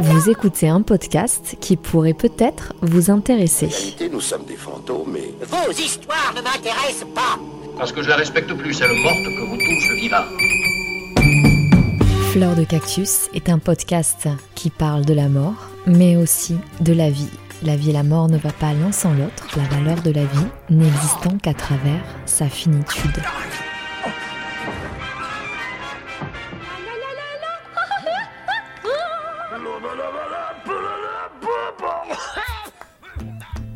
[0.00, 3.68] Vous écoutez un podcast qui pourrait peut-être vous intéresser.
[4.10, 7.38] Nous sommes des fantômes, mais Vos histoires ne m'intéressent pas.
[7.78, 10.24] Parce que je la respecte plus, celle morte, que vous tous vivants.
[12.32, 17.08] Fleur de cactus est un podcast qui parle de la mort, mais aussi de la
[17.08, 17.30] vie.
[17.62, 20.24] La vie et la mort ne va pas l'un sans l'autre, la valeur de la
[20.24, 23.22] vie n'existant qu'à travers sa finitude.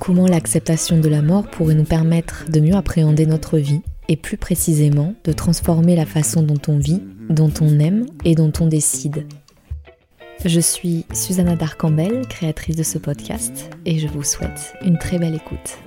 [0.04, 4.36] Comment l'acceptation de la mort pourrait nous permettre de mieux appréhender notre vie et plus
[4.36, 9.26] précisément de transformer la façon dont on vit, dont on aime et dont on décide.
[10.44, 15.36] Je suis Susanna Darcambel, créatrice de ce podcast, et je vous souhaite une très belle
[15.36, 15.78] écoute.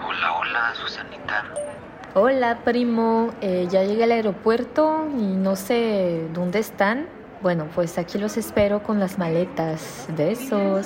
[0.00, 1.42] Hola, hola, Susanita.
[2.14, 3.30] Hola, primo.
[3.42, 7.15] Eh, ya llegué al aeropuerto y no sé dónde están.
[10.30, 10.80] Espero.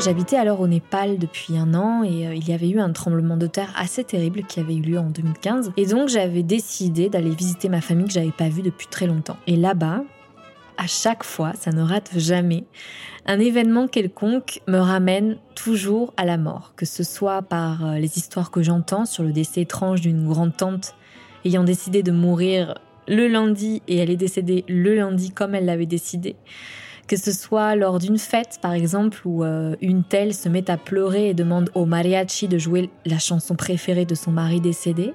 [0.00, 3.36] J'habitais alors au Népal depuis un an et euh, il y avait eu un tremblement
[3.36, 5.72] de terre assez terrible qui avait eu lieu en 2015.
[5.76, 9.36] Et donc j'avais décidé d'aller visiter ma famille que j'avais pas vue depuis très longtemps.
[9.48, 10.04] Et là-bas,
[10.78, 12.64] à chaque fois, ça ne rate jamais,
[13.26, 18.16] un événement quelconque me ramène toujours à la mort, que ce soit par euh, les
[18.16, 20.94] histoires que j'entends sur le décès étrange d'une grande tante
[21.44, 25.86] ayant décidé de mourir le lundi et elle est décédée le lundi comme elle l'avait
[25.86, 26.36] décidé,
[27.06, 30.76] que ce soit lors d'une fête par exemple où euh, une telle se met à
[30.76, 35.12] pleurer et demande au mariachi de jouer la chanson préférée de son mari décédé,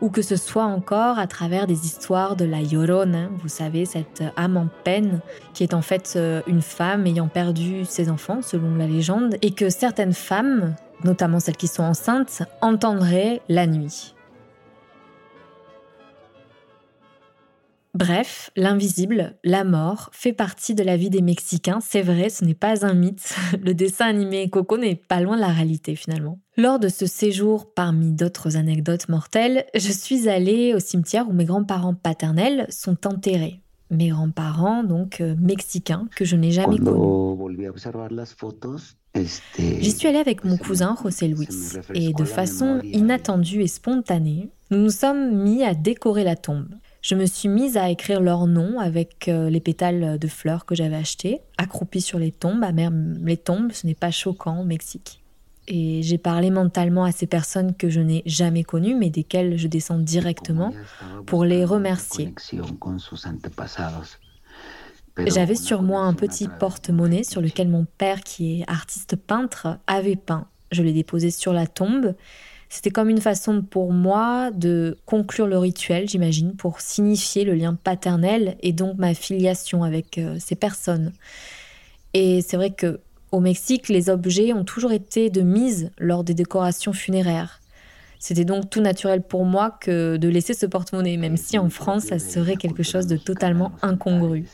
[0.00, 4.22] ou que ce soit encore à travers des histoires de la Llorona, vous savez, cette
[4.36, 5.20] âme en peine,
[5.54, 9.50] qui est en fait euh, une femme ayant perdu ses enfants, selon la légende, et
[9.50, 10.74] que certaines femmes,
[11.04, 14.14] notamment celles qui sont enceintes, entendraient la nuit.
[17.98, 21.80] Bref, l'invisible, la mort, fait partie de la vie des Mexicains.
[21.82, 23.34] C'est vrai, ce n'est pas un mythe.
[23.60, 26.38] Le dessin animé Coco n'est pas loin de la réalité finalement.
[26.56, 31.44] Lors de ce séjour, parmi d'autres anecdotes mortelles, je suis allée au cimetière où mes
[31.44, 33.62] grands-parents paternels sont enterrés.
[33.90, 37.02] Mes grands-parents, donc euh, mexicains, que je n'ai jamais connus.
[39.58, 41.48] J'y suis allée avec mon cousin José Luis,
[41.94, 46.68] et de façon inattendue et spontanée, nous nous sommes mis à décorer la tombe.
[47.08, 50.74] Je me suis mise à écrire leur nom avec euh, les pétales de fleurs que
[50.74, 52.62] j'avais achetées, accroupis sur les tombes.
[52.62, 55.22] À même les tombes, ce n'est pas choquant au Mexique.
[55.68, 59.68] Et j'ai parlé mentalement à ces personnes que je n'ai jamais connues, mais desquelles je
[59.68, 60.74] descends directement
[61.24, 62.34] pour les remercier.
[65.16, 70.16] J'avais sur moi un petit porte-monnaie sur lequel mon père, qui est artiste peintre, avait
[70.16, 70.46] peint.
[70.72, 72.14] Je l'ai déposé sur la tombe
[72.68, 77.74] c'était comme une façon pour moi de conclure le rituel, j'imagine, pour signifier le lien
[77.74, 81.12] paternel et donc ma filiation avec euh, ces personnes.
[82.14, 83.00] Et c'est vrai que
[83.32, 87.60] au Mexique, les objets ont toujours été de mise lors des décorations funéraires.
[88.18, 92.04] C'était donc tout naturel pour moi que de laisser ce porte-monnaie, même si en France,
[92.04, 94.46] ça serait quelque chose de totalement incongru.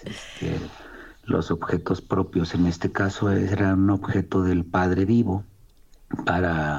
[1.27, 5.43] Los objetos propios en este caso eran un objeto del padre vivo.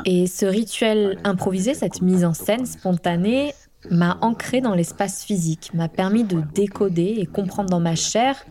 [0.06, 3.54] Et ce rituel improvisé, cette mise en scène spontanée,
[3.92, 8.46] m'a ancré dans l'espace physique, m'a permis de décoder et comprendre dans ma chair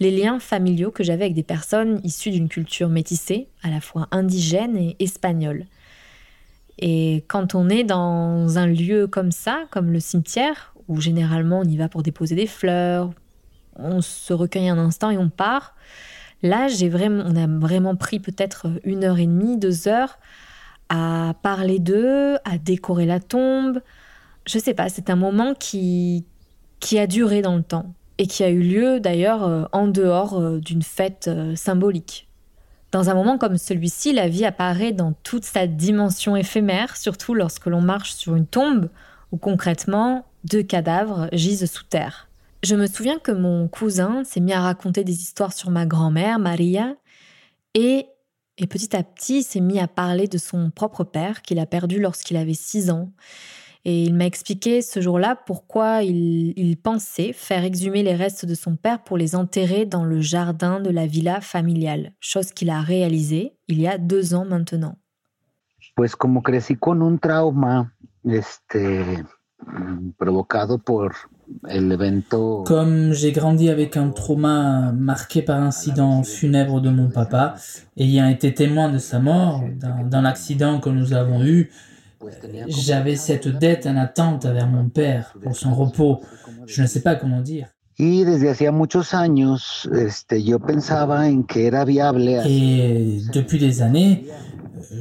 [0.00, 4.08] les liens familiaux que j'avais avec des personnes issues d'une culture métissée, à la fois
[4.12, 5.66] indigène et espagnole.
[6.78, 11.64] Et quand on est dans un lieu comme ça, comme le cimetière, où généralement on
[11.64, 13.10] y va pour déposer des fleurs,
[13.76, 15.74] on se recueille un instant et on part,
[16.42, 20.18] Là, j'ai vraiment, on a vraiment pris peut-être une heure et demie, deux heures
[20.88, 23.80] à parler d'eux, à décorer la tombe.
[24.46, 26.24] Je sais pas, c'est un moment qui,
[26.80, 30.40] qui a duré dans le temps et qui a eu lieu d'ailleurs euh, en dehors
[30.40, 32.28] euh, d'une fête euh, symbolique.
[32.90, 37.66] Dans un moment comme celui-ci, la vie apparaît dans toute sa dimension éphémère, surtout lorsque
[37.66, 38.88] l'on marche sur une tombe
[39.30, 42.27] où concrètement deux cadavres gisent sous terre.
[42.62, 46.40] Je me souviens que mon cousin s'est mis à raconter des histoires sur ma grand-mère,
[46.40, 46.96] Maria,
[47.74, 48.06] et,
[48.56, 52.00] et petit à petit s'est mis à parler de son propre père qu'il a perdu
[52.00, 53.12] lorsqu'il avait 6 ans.
[53.84, 58.54] Et il m'a expliqué ce jour-là pourquoi il, il, pensait faire exhumer les restes de
[58.54, 62.80] son père pour les enterrer dans le jardin de la villa familiale, chose qu'il a
[62.80, 64.98] réalisée il y a deux ans maintenant.
[65.94, 67.92] Pues como crecí con un trauma
[68.24, 69.24] este,
[70.16, 71.14] provocado por
[72.64, 77.54] Comme j'ai grandi avec un trauma marqué par l'incident funèbre de mon papa,
[77.96, 79.62] ayant été témoin de sa mort
[80.04, 81.70] dans, l'accident que nous avons eu,
[82.68, 86.20] j'avais cette dette en attente envers mon père pour son repos.
[86.66, 87.68] Je ne sais pas comment dire.
[92.46, 94.26] Et depuis des années,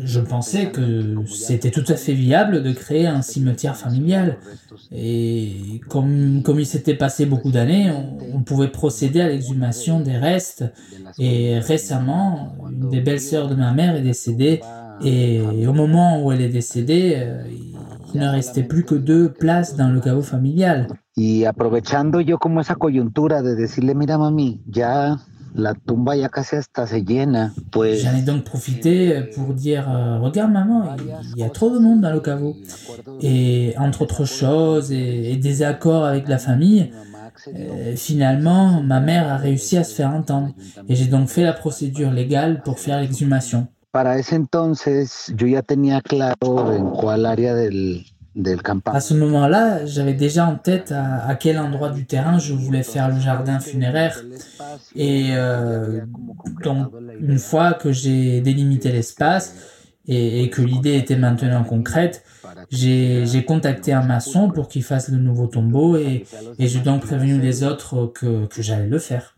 [0.04, 4.38] je pensais que c'était tout à fait viable de créer un cimetière familial.
[4.92, 7.92] Et comme, comme il s'était passé beaucoup d'années,
[8.34, 10.66] on, pouvait procéder à l'exhumation des restes.
[11.20, 14.62] Et récemment, une des belles-sœurs de ma mère est décédée.
[15.04, 17.44] Et au moment où elle est décédée, euh,
[18.14, 20.88] il ne restait plus que deux places dans le caveau familial.
[21.16, 25.18] Et aprovechando yo como esa coyuntura de decirle, mira mami, ya
[25.58, 27.54] la tumba ya casi hasta se llena.
[27.72, 28.04] Pues...
[28.04, 30.84] J'en ai donc profité pour dire euh, Regarde, maman,
[31.36, 32.56] il y a trop de monde dans le caveau.
[33.22, 36.92] Et entre autres choses, et, des accords avec la famille,
[37.48, 40.54] euh, finalement, ma mère a réussi à se faire entendre.
[40.88, 43.68] Et j'ai donc fait la procédure légale pour faire l'exhumation.
[43.92, 48.06] Para ese entonces, yo ya tenía claro en cuál área del,
[48.86, 53.10] à ce moment-là, j'avais déjà en tête à, quel endroit du terrain je voulais faire
[53.10, 54.24] le jardin funéraire.
[54.96, 56.02] Et euh,
[56.64, 56.88] donc,
[57.20, 59.56] une fois que j'ai délimité l'espace
[60.08, 62.24] et, que l'idée était maintenant concrète,
[62.72, 66.26] j'ai contacté un maçon pour qu'il fasse le nouveau tombeau et,
[66.60, 69.37] et j'ai donc prévenu les autres que, que j'allais le faire.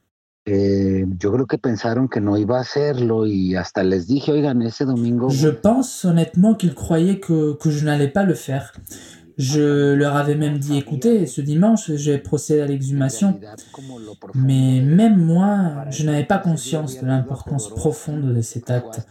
[0.52, 4.64] Eh, yo creo que pensaron que no iba a hacerlo y hasta les dije, oigan,
[4.64, 5.30] ese domingo.
[5.30, 8.74] Je pense honnêtement qu'ils croyaient que, que je n'allais pas le faire.
[9.38, 13.40] Je leur avais même dit, écoutez, ce dimanche, je vais procéder à l'exhumation.
[14.34, 19.08] Mais même moi, je n'avais pas conscience de l'importance profonde de cet acte.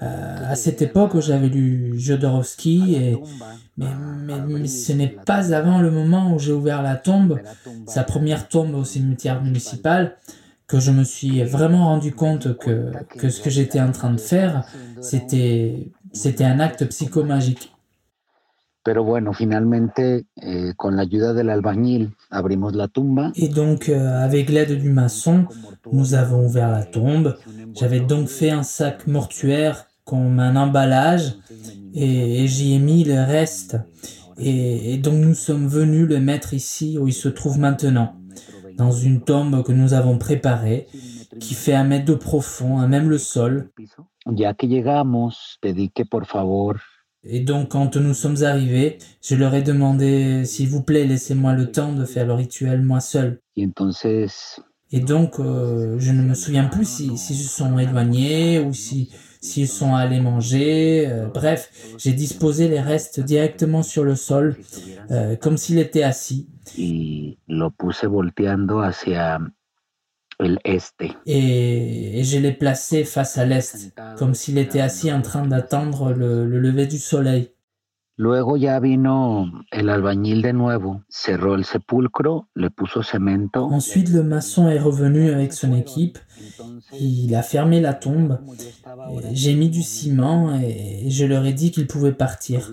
[0.00, 3.18] Euh, à cette époque, j'avais lu Jodorowsky, et,
[3.76, 3.86] mais,
[4.24, 7.38] mais, mais ce n'est pas avant le moment où j'ai ouvert la tombe,
[7.86, 10.16] sa première tombe au cimetière municipal,
[10.68, 14.20] que je me suis vraiment rendu compte que, que ce que j'étais en train de
[14.20, 14.64] faire,
[15.00, 17.72] c'était, c'était un acte psychomagique.
[18.84, 23.32] Pero bueno, finalmente, eh, con la ayuda del albañil, abrimos la tumba.
[23.34, 25.46] Et donc, euh, avec l'aide du maçon,
[25.92, 27.36] nous avons ouvert la tombe.
[27.74, 31.34] J'avais donc fait un sac mortuaire comme un emballage
[31.92, 33.76] et, j'y ai mis le reste.
[34.38, 38.14] Et, et donc, nous sommes venus le mettre ici où il se trouve maintenant
[38.78, 40.86] dans une tombe que nous avons préparée,
[41.40, 43.70] qui fait un mètre de profond, à même le sol.
[47.24, 51.70] Et donc, quand nous sommes arrivés, je leur ai demandé, s'il vous plaît, laissez-moi le
[51.72, 53.40] temps de faire le rituel moi seul.
[54.90, 59.10] Et donc, euh, je ne me souviens plus s'ils si, se sont éloignés ou si
[59.40, 61.06] s'ils sont allés manger.
[61.08, 64.56] Euh, bref, j'ai disposé les restes directement sur le sol,
[65.10, 66.48] euh, comme s'il était assis.
[66.76, 67.38] Et.
[71.26, 76.46] Et, je l'ai placé face à l'est, comme s'il était assis en train d'attendre le
[76.46, 77.50] lever du soleil.
[78.18, 83.66] Luego ya vino el albañil de nuevo, cerró el sepulcro, le puso cemento.
[83.66, 86.18] Ensuite, le maçon est revenu avec son équipe.
[86.98, 88.40] Il a fermé la tombe.
[89.32, 92.72] J'ai mis du ciment et je leur ai dit qu'ils pouvaient partir.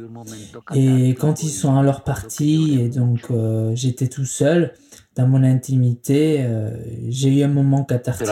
[0.74, 4.74] Et quand ils sont alors partis, et donc euh, j'étais tout seul
[5.16, 6.76] dans mon intimité, euh,
[7.08, 8.26] j'ai eu un moment cathartique.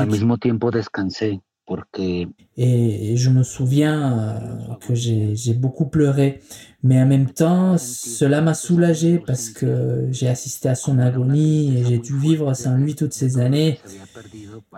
[1.98, 6.41] Et, je me souviens euh, que j'ai beaucoup pleuré,
[6.84, 11.86] mais en même temps, cela m'a soulagé parce que j'ai assisté à son agonie et
[11.86, 13.79] j'ai dû vivre sans lui toutes ces années.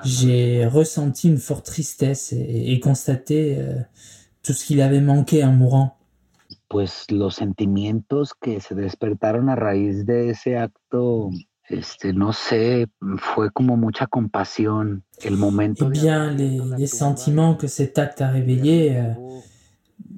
[0.03, 3.79] J'ai ressenti une forte tristesse et, constaté euh,
[4.43, 5.97] tout ce qu'il avait manqué en mourant.
[6.67, 11.29] Pues los sentimientos que se despertaron a raíz de ese acto
[11.69, 15.03] este, no sé, fue como mucha compasión.
[15.21, 15.87] El momento.
[15.87, 19.13] Eh bien, les, les, sentiments que cet acte a réveillés, euh,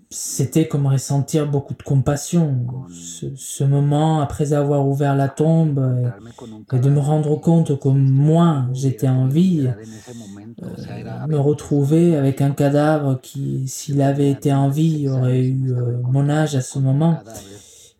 [0.10, 2.66] c'était comme ressentir beaucoup de compassion.
[2.92, 5.80] Ce, ce, moment après avoir ouvert la tombe
[6.72, 9.68] et, et de me rendre compte que moi, j'étais en vie,
[10.63, 15.98] euh, me retrouver avec un cadavre qui, s'il avait été en vie, aurait eu euh,
[16.04, 17.20] mon âge à ce moment.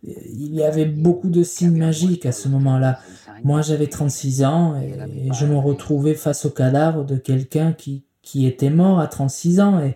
[0.04, 3.00] Il y avait beaucoup de signes magiques à ce moment-là.
[3.44, 4.94] Moi, j'avais 36 ans et,
[5.34, 9.80] je me retrouvais face au cadavre de quelqu'un qui, qui était mort à 36 ans
[9.80, 9.96] et,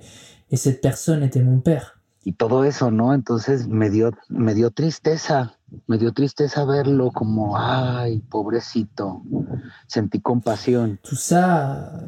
[0.52, 1.98] et cette personne était mon père.
[2.24, 3.16] Y todo eso, ¿no?
[3.16, 5.58] Entonces me dio, me dio tristeza,
[5.88, 9.24] me dio tristeza verlo como, ay, pobrecito,
[9.88, 11.00] sentí compasión.
[11.02, 12.00] Tout ça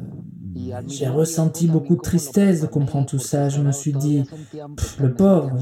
[0.86, 3.48] j'ai ressenti beaucoup de tristesse de comprendre tout ça.
[3.48, 4.24] Je me suis dit,
[5.00, 5.52] le pauvre,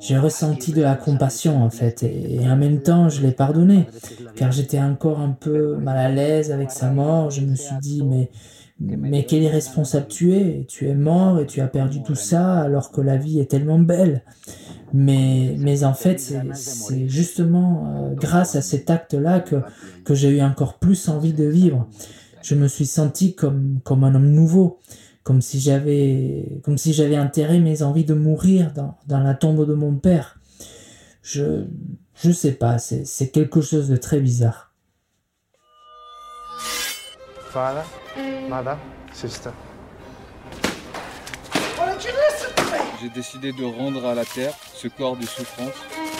[0.00, 2.02] j'ai ressenti de la compassion en fait.
[2.02, 3.86] Et, en même temps, je l'ai pardonné,
[4.36, 7.30] car j'étais encore un peu mal à l'aise avec sa mort.
[7.30, 8.30] Je me suis dit, mais,
[8.80, 12.90] mais quel responsable tu es Tu es mort et tu as perdu tout ça alors
[12.90, 14.22] que la vie est tellement belle.
[14.92, 16.18] Mais, mais en fait,
[16.54, 19.56] c'est justement euh, grâce à cet acte-là que,
[20.04, 21.86] que j'ai eu encore plus envie de vivre
[22.42, 24.78] je me suis senti comme, comme un homme nouveau,
[25.22, 29.66] comme si j'avais, comme si j'avais enterré mes envies de mourir dans, dans la tombe
[29.66, 30.38] de mon père.
[31.22, 31.64] Je,
[32.14, 34.72] je sais pas, c'est quelque chose de très bizarre.
[37.50, 37.82] Father,
[38.48, 38.78] mother,
[39.12, 39.50] sister.
[43.02, 45.72] J'ai décidé de rendre à la terre ce corps de souffrance.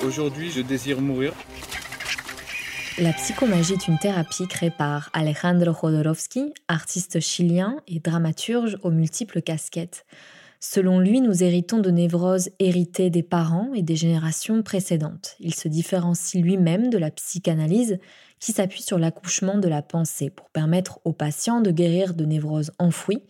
[0.04, 1.32] Aujourd'hui, je désire mourir
[3.00, 9.40] la psychomagie est une thérapie créée par Alejandro Jodorowsky, artiste chilien et dramaturge aux multiples
[9.40, 10.04] casquettes.
[10.60, 15.36] Selon lui, nous héritons de névroses héritées des parents et des générations précédentes.
[15.40, 17.98] Il se différencie lui-même de la psychanalyse
[18.38, 22.72] qui s'appuie sur l'accouchement de la pensée pour permettre aux patients de guérir de névroses
[22.78, 23.22] enfouies.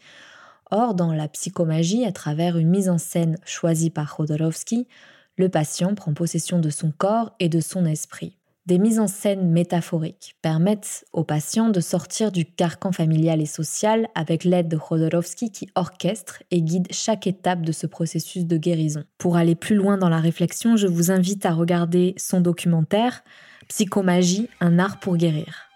[0.72, 4.88] Or, dans la psychomagie, à travers une mise en scène choisie par Jodorowsky,
[5.36, 8.39] le patient prend possession de son corps et de son esprit.
[8.70, 14.06] Des mises en scène métaphoriques permettent aux patients de sortir du carcan familial et social
[14.14, 19.02] avec l'aide de Jodorowsky qui orchestre et guide chaque étape de ce processus de guérison.
[19.18, 23.24] Pour aller plus loin dans la réflexion, je vous invite à regarder son documentaire
[23.66, 25.68] Psychomagie, un art pour guérir.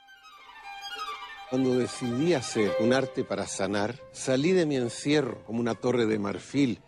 [1.51, 6.21] Cuando decidí hacer un arte para sanar, salí de mi encierro como una torre de
[6.21, 6.79] marfil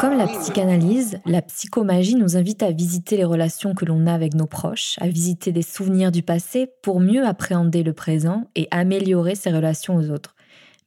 [0.00, 4.34] comme la psychanalyse, la psychomagie nous invite à visiter les relations que l'on a avec
[4.34, 9.36] nos proches, à visiter des souvenirs du passé pour mieux appréhender le présent et améliorer
[9.36, 10.34] ses relations aux autres.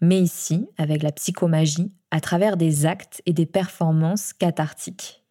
[0.01, 5.24] Mais ici, avec la psychomagie, à travers des actes et des performances cathartiques.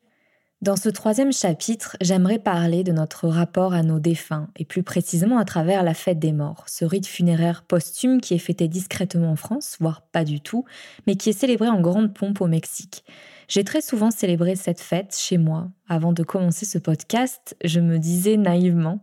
[0.64, 5.36] Dans ce troisième chapitre, j'aimerais parler de notre rapport à nos défunts, et plus précisément
[5.36, 9.36] à travers la fête des morts, ce rite funéraire posthume qui est fêté discrètement en
[9.36, 10.64] France, voire pas du tout,
[11.06, 13.04] mais qui est célébré en grande pompe au Mexique.
[13.46, 15.68] J'ai très souvent célébré cette fête chez moi.
[15.86, 19.02] Avant de commencer ce podcast, je me disais naïvement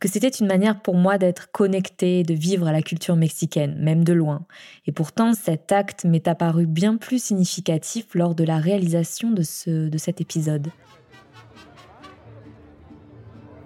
[0.00, 4.04] que c'était une manière pour moi d'être connecté, de vivre à la culture mexicaine, même
[4.04, 4.46] de loin.
[4.86, 10.22] Et pourtant, cet acte m'est apparu bien plus significatif lors de la réalisation de cet
[10.22, 10.70] épisode.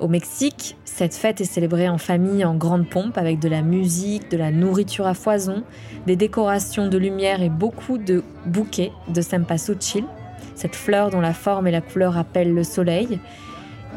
[0.01, 4.31] Au Mexique, cette fête est célébrée en famille en grande pompe avec de la musique,
[4.31, 5.65] de la nourriture à foison,
[6.07, 10.05] des décorations de lumière et beaucoup de bouquets de cempasúchil,
[10.55, 13.19] cette fleur dont la forme et la couleur appellent le soleil,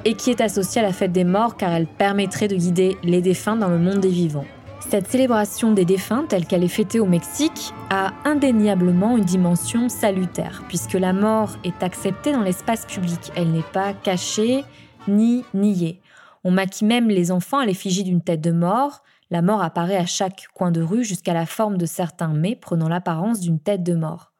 [0.04, 3.22] et qui est associée à la fête des morts car elle permettrait de guider les
[3.22, 4.46] défunts dans le monde des vivants.
[4.90, 10.64] Cette célébration des défunts, telle qu'elle est fêtée au Mexique, a indéniablement une dimension salutaire,
[10.68, 13.32] puisque la mort est acceptée dans l'espace public.
[13.36, 14.64] Elle n'est pas cachée,
[15.08, 16.02] ni nier.
[16.44, 19.04] On maquille même les enfants à l'effigie d'une tête de mort.
[19.30, 22.90] La mort apparaît à chaque coin de rue jusqu'à la forme de certains mets prenant
[22.90, 24.32] l'apparence d'une tête de mort.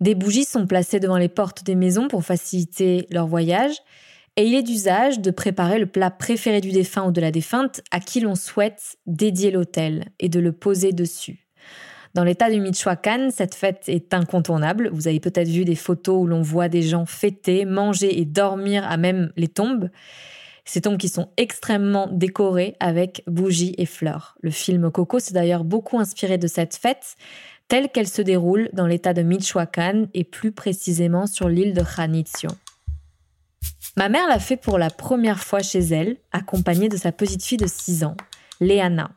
[0.00, 3.76] Des bougies sont placées devant les portes des maisons pour faciliter leur voyage,
[4.36, 7.82] et il est d'usage de préparer le plat préféré du défunt ou de la défunte
[7.90, 11.43] à qui l'on souhaite dédier l'autel et de le poser dessus.
[12.14, 14.88] Dans l'état du Michoacán, cette fête est incontournable.
[14.92, 18.88] Vous avez peut-être vu des photos où l'on voit des gens fêter, manger et dormir
[18.88, 19.90] à même les tombes.
[20.64, 24.36] Ces tombes qui sont extrêmement décorées avec bougies et fleurs.
[24.42, 27.16] Le film Coco s'est d'ailleurs beaucoup inspiré de cette fête,
[27.66, 32.50] telle qu'elle se déroule dans l'état de Michoacán et plus précisément sur l'île de Janitzio.
[33.96, 37.58] Ma mère l'a fait pour la première fois chez elle, accompagnée de sa petite fille
[37.58, 38.16] de 6 ans,
[38.60, 39.10] Léana.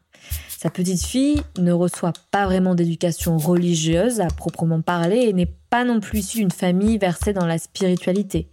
[0.57, 5.83] Sa petite fille ne reçoit pas vraiment d'éducation religieuse à proprement parler et n'est pas
[5.83, 8.47] non plus issue d'une famille versée dans la spiritualité.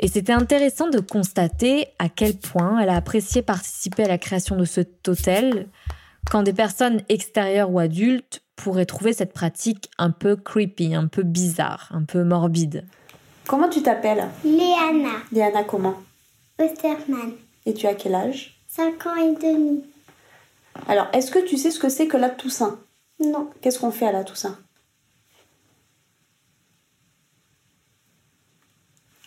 [0.00, 4.56] Et c'était intéressant de constater à quel point elle a apprécié participer à la création
[4.56, 5.68] de ce hôtel
[6.28, 11.22] quand des personnes extérieures ou adultes pourraient trouver cette pratique un peu creepy, un peu
[11.22, 12.84] bizarre, un peu morbide.
[13.46, 14.26] Comment tu t'appelles?
[14.44, 15.14] Léana.
[15.30, 15.94] Léana comment?
[16.58, 17.34] Osterman.
[17.66, 18.58] Et tu as quel âge?
[18.66, 19.84] 5 ans et demi.
[20.88, 22.78] Alors, est-ce que tu sais ce que c'est que la Toussaint?
[23.20, 23.50] Non.
[23.60, 24.58] Qu'est-ce qu'on fait à la Toussaint?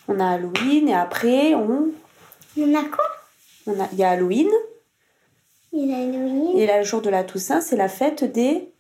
[0.07, 1.91] On a Halloween et après on.
[2.57, 3.05] On a quoi?
[3.65, 3.87] On a...
[3.91, 4.49] Il y a Halloween.
[5.73, 6.57] Il y a Halloween.
[6.57, 8.71] Et là, le jour de la Toussaint, c'est la fête des.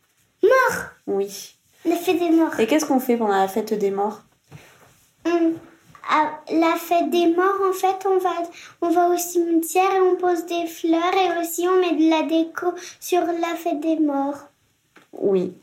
[0.43, 1.55] Morts Oui.
[1.85, 2.59] La fête des morts.
[2.59, 4.21] Et qu'est-ce qu'on fait pendant la fête des morts?
[6.09, 8.33] À la fête des morts, en fait, on va,
[8.81, 12.23] on va au cimetière et on pose des fleurs et aussi on met de la
[12.23, 14.49] déco sur la fête des morts.
[15.13, 15.53] Oui.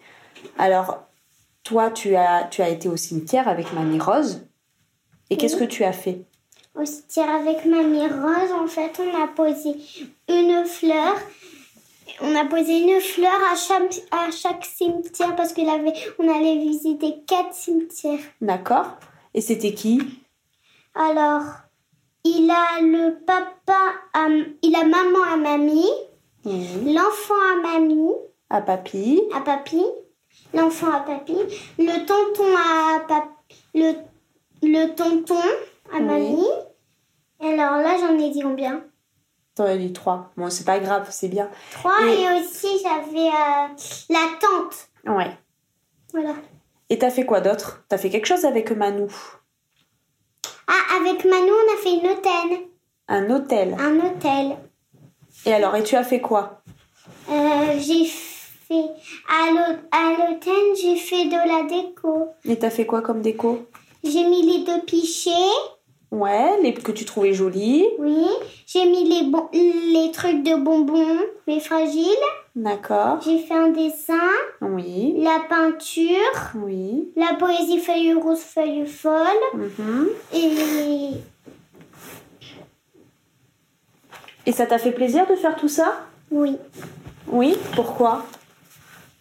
[0.58, 1.04] Alors,
[1.62, 4.46] toi, tu as, tu as été au cimetière avec Mamie Rose.
[5.30, 6.22] Et qu'est-ce que tu as fait?
[6.74, 9.76] Au cimetière avec Mamie Rose, en fait, on a posé
[10.28, 11.14] une fleur.
[12.20, 17.54] On a posé une fleur à chaque, à chaque cimetière parce qu'on allait visiter quatre
[17.54, 18.18] cimetières.
[18.40, 18.96] D'accord.
[19.34, 20.21] Et c'était qui?
[20.94, 21.42] Alors,
[22.24, 23.80] il a le papa,
[24.12, 25.90] à, il a maman à mamie,
[26.44, 28.12] l'enfant à mamie,
[28.50, 29.82] à papy, à papy,
[30.52, 31.36] l'enfant à papy,
[31.78, 33.94] le tonton à papy, le,
[34.62, 35.40] le tonton
[35.94, 36.46] à mamie.
[37.40, 38.84] Alors là, j'en ai dit combien?
[39.54, 40.30] T'en as dit trois.
[40.36, 41.48] Bon, c'est pas grave, c'est bien.
[41.72, 43.68] Trois et, aussi j'avais euh,
[44.10, 44.88] la tante.
[45.06, 45.36] Ouais.
[46.12, 46.34] Voilà.
[46.88, 47.82] Et t'as fait quoi d'autre?
[47.88, 49.08] T'as fait quelque chose avec Manou
[50.74, 52.60] Ah, avec Manou, on a fait une hôtel.
[53.08, 54.56] Un hôtel Un hôtel.
[55.44, 56.62] Et alors, et tu as fait quoi?
[57.30, 58.88] Euh, J'ai fait.
[59.28, 62.28] À l'hôtel, j'ai fait de la déco.
[62.46, 63.66] Et t'as fait quoi comme déco?
[64.02, 65.30] J'ai mis les deux pichets.
[66.12, 67.86] Ouais, les que tu trouvais jolis.
[67.98, 68.26] Oui.
[68.66, 72.04] J'ai mis les, bon, les trucs de bonbons, les fragiles.
[72.54, 73.18] D'accord.
[73.24, 74.28] J'ai fait un dessin.
[74.60, 75.14] Oui.
[75.18, 76.52] La peinture.
[76.54, 77.10] Oui.
[77.16, 79.24] La poésie feuille rose, feuille folle.
[79.54, 80.08] Mhm.
[80.34, 80.48] Et.
[84.44, 85.94] Et ça t'a fait plaisir de faire tout ça?
[86.30, 86.58] Oui.
[87.28, 87.56] Oui?
[87.74, 88.26] Pourquoi?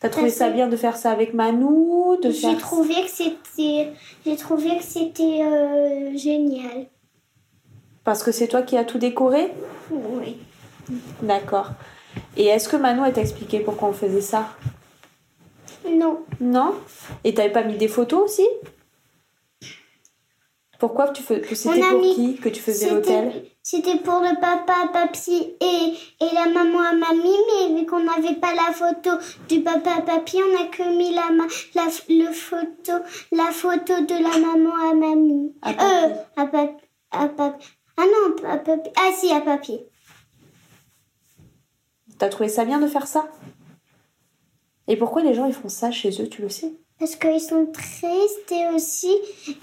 [0.01, 3.93] T'as trouvé ça bien de faire ça avec Manou de J'ai trouvé que c'était,
[4.25, 6.87] j'ai trouvé que c'était euh, génial.
[8.03, 9.53] Parce que c'est toi qui as tout décoré?
[9.91, 10.37] Oui.
[11.21, 11.69] D'accord.
[12.35, 14.49] Et est-ce que Manou a expliqué pourquoi on faisait ça?
[15.87, 16.21] Non.
[16.39, 16.73] Non?
[17.23, 18.47] Et t'avais pas mis des photos aussi?
[20.79, 22.15] Pourquoi tu fais que c'était pour mis...
[22.15, 22.35] qui?
[22.37, 23.45] Que tu faisais l'hôtel?
[23.63, 28.35] C'était pour le papa, papy et, et la maman à mamie, mais vu qu'on n'avait
[28.35, 29.11] pas la photo
[29.47, 31.29] du papa, papy, on a que mis la,
[31.75, 32.93] la, le photo,
[33.31, 35.53] la photo de la maman à mamie.
[35.61, 36.85] À euh, à papi.
[37.11, 37.67] À papi.
[37.97, 38.89] Ah non, à papi.
[38.97, 39.87] Ah si, à papier.
[42.17, 43.27] T'as trouvé ça bien de faire ça?
[44.87, 46.73] Et pourquoi les gens ils font ça chez eux, tu le sais?
[47.01, 49.11] Parce qu'ils sont tristes et aussi,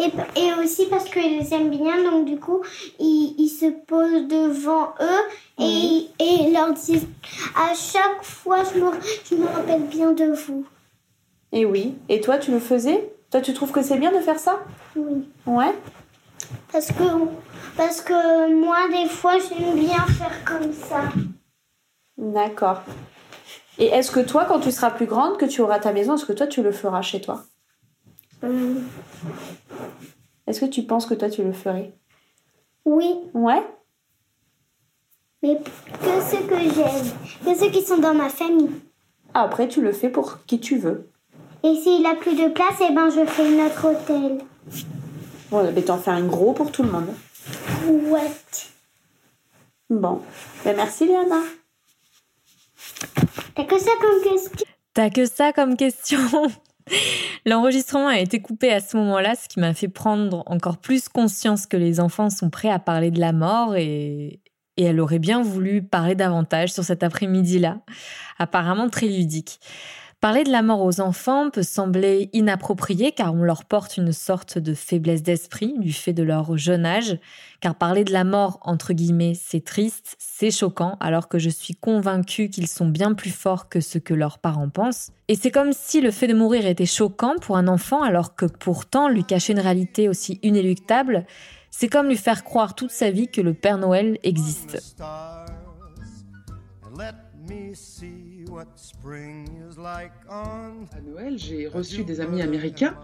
[0.01, 2.63] et, et, aussi parce qu'ils les aiment bien, donc du coup,
[2.99, 7.07] ils, ils se posent devant eux et, et leur disent
[7.55, 8.91] à chaque fois, je me,
[9.31, 10.67] je me rappelle bien de vous.
[11.53, 11.95] Et oui.
[12.09, 13.09] Et toi, tu le faisais?
[13.31, 14.59] Toi, tu trouves que c'est bien de faire ça?
[14.97, 15.29] Oui.
[15.47, 15.73] Ouais
[16.73, 17.05] Parce que,
[17.77, 21.03] parce que moi, des fois, j'aime bien faire comme ça.
[22.17, 22.83] D'accord.
[23.79, 26.27] Et est-ce que toi, quand tu seras plus grande, que tu auras ta maison, est-ce
[26.27, 27.45] que toi, tu le feras chez toi?
[28.43, 28.83] Hum.
[30.47, 31.93] Est-ce que tu penses que toi, tu le ferais?
[32.85, 33.63] Oui, Ouais?
[35.43, 37.13] Mais que ceux que j'aime,
[37.45, 38.71] que ceux qui sont dans ma famille.
[39.35, 41.09] Ah, Après, tu le fais pour qui tu veux.
[41.63, 44.39] Et s'il a plus de place, eh ben, je fais notre hôtel.
[45.51, 47.07] Bon, mais t'en fais un gros pour tout le monde.
[47.87, 48.31] Ouais.
[49.91, 50.23] Bon.
[50.65, 51.41] Ben, merci, Léana.
[53.59, 54.67] T'as que ça comme question.
[54.95, 56.21] T'as que ça comme question.
[57.45, 61.67] L'enregistrement a été coupé à ce moment-là, ce qui m'a fait prendre encore plus conscience
[61.67, 64.41] que les enfants sont prêts à parler de la mort et,
[64.77, 67.81] et elle aurait bien voulu parler davantage sur cet après-midi-là,
[68.39, 69.59] apparemment très ludique.
[70.21, 74.59] Parler de la mort aux enfants peut sembler inapproprié car on leur porte une sorte
[74.59, 77.21] de faiblesse d'esprit du fait de leur jeune âge,
[77.61, 81.77] car parler de la mort, entre guillemets, c'est triste, c'est choquant, alors que je suis
[81.77, 85.13] convaincue qu'ils sont bien plus forts que ce que leurs parents pensent.
[85.29, 88.47] Et c'est comme si le fait de mourir était choquant pour un enfant, alors que
[88.47, 91.27] pourtant lui cacher une réalité aussi inéluctable,
[91.71, 94.97] c'est comme lui faire croire toute sa vie que le Père Noël existe.
[100.29, 102.97] À Noël, j'ai reçu des amis américains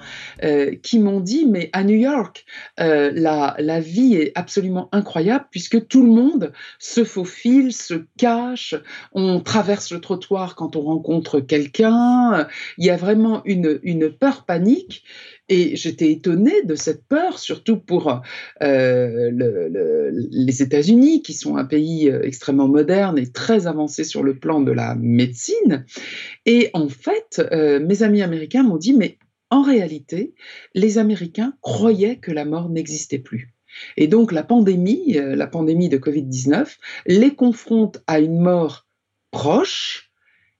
[0.42, 2.44] euh, qui m'ont dit, mais à New York,
[2.78, 8.74] euh, la, la vie est absolument incroyable puisque tout le monde se faufile, se cache,
[9.12, 14.44] on traverse le trottoir quand on rencontre quelqu'un, il y a vraiment une, une peur
[14.44, 15.04] panique.
[15.48, 18.22] Et j'étais étonnée de cette peur, surtout pour
[18.62, 24.22] euh, le, le, les États-Unis, qui sont un pays extrêmement moderne et très avancé sur
[24.22, 25.84] le plan de la médecine.
[26.46, 29.18] Et en fait, euh, mes amis américains m'ont dit, mais
[29.50, 30.34] en réalité,
[30.74, 33.54] les Américains croyaient que la mort n'existait plus.
[33.96, 36.76] Et donc la pandémie, euh, la pandémie de Covid-19,
[37.06, 38.86] les confronte à une mort
[39.30, 40.10] proche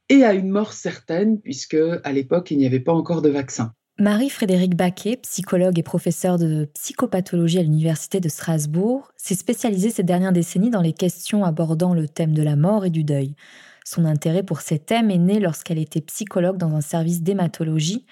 [0.08, 3.72] et à une mort certaine, puisque à l'époque, il n'y avait pas encore de vaccin.
[4.00, 10.32] Marie-Frédérique Baquet, psychologue et professeure de psychopathologie à l'Université de Strasbourg, s'est spécialisée ces dernières
[10.32, 13.36] décennies dans les questions abordant le thème de la mort et du deuil.
[13.84, 18.04] Son intérêt pour ces thèmes est né lorsqu'elle était psychologue dans un service d'hématologie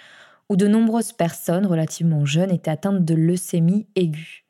[0.49, 4.45] où de nombreuses personnes relativement jeunes étaient atteintes de leucémie aiguë.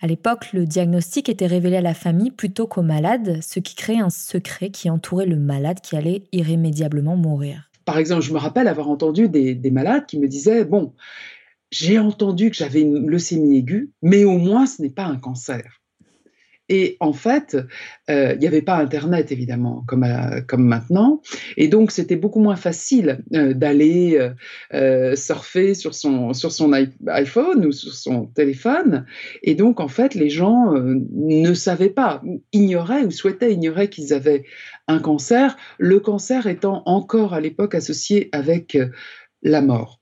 [0.00, 4.00] À l'époque, le diagnostic était révélé à la famille plutôt qu'aux malades, ce qui créait
[4.00, 7.70] un secret qui entourait le malade qui allait irrémédiablement mourir.
[7.84, 10.94] Par exemple, je me rappelle avoir entendu des, des malades qui me disaient, bon,
[11.70, 15.82] j'ai entendu que j'avais une leucémie aiguë, mais au moins ce n'est pas un cancer.
[16.68, 17.56] Et en fait,
[18.08, 20.06] euh, il n'y avait pas Internet, évidemment, comme,
[20.48, 21.20] comme maintenant.
[21.56, 24.30] Et donc, c'était beaucoup moins facile euh, d'aller
[24.72, 26.72] euh, surfer sur son, sur son
[27.06, 29.04] iPhone ou sur son téléphone.
[29.42, 32.22] Et donc, en fait, les gens ne savaient pas,
[32.52, 34.44] ignoraient ou souhaitaient ignorer qu'ils avaient
[34.88, 38.78] un cancer, le cancer étant encore à l'époque associé avec
[39.42, 40.00] la mort.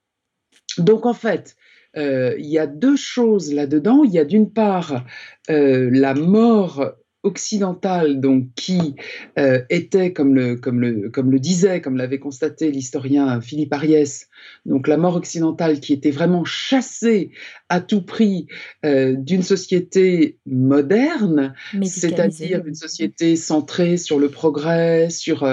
[0.79, 1.62] Donc, en fait, euh,
[1.94, 4.05] il y a deux choses là-dedans.
[4.05, 5.05] Il y a d'une part
[5.50, 6.92] euh, la mort
[7.24, 8.96] occidentale, donc qui
[9.38, 14.28] euh, était, comme le, comme, le, comme le disait, comme l'avait constaté l'historien Philippe Ariès,
[14.66, 17.31] donc la mort occidentale qui était vraiment chassée
[17.68, 18.48] à tout prix
[18.83, 25.46] d'une société moderne, c'est-à-dire une société centrée sur le progrès, sur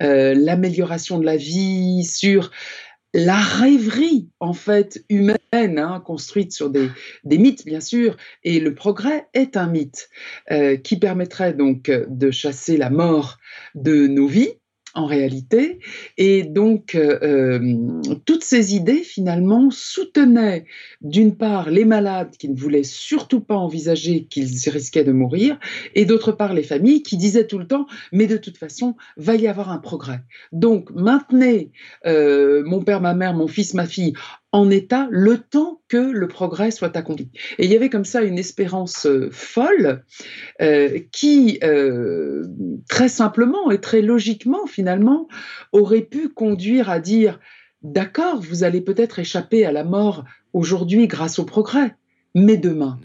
[0.00, 2.52] l'amélioration de la vie, sur
[3.18, 6.90] la rêverie en fait humaine, hein, construite sur des,
[7.24, 10.08] mythes bien sûr, et le progrès est un mythe
[10.50, 13.38] euh, qui permettrait donc de chasser la mort
[13.74, 14.57] de nos vies
[14.98, 15.78] en réalité.
[16.16, 20.64] Et donc, euh, euh, toutes ces idées, finalement, soutenaient
[21.00, 25.58] d'une part les malades qui ne voulaient surtout pas envisager qu'ils risquaient de mourir,
[25.94, 29.36] et d'autre part les familles qui disaient tout le temps, mais de toute façon, va
[29.36, 30.20] y avoir un progrès.
[30.52, 31.70] Donc, maintenez
[32.06, 34.14] euh, mon père, ma mère, mon fils, ma fille
[34.52, 37.30] en état le temps que le progrès soit accompli.
[37.58, 40.04] Et il y avait comme ça une espérance euh, folle
[40.62, 42.44] euh, qui, euh,
[42.88, 45.28] très simplement et très logiquement finalement,
[45.72, 47.40] aurait pu conduire à dire,
[47.82, 51.94] d'accord, vous allez peut-être échapper à la mort aujourd'hui grâce au progrès,
[52.34, 52.98] mais demain.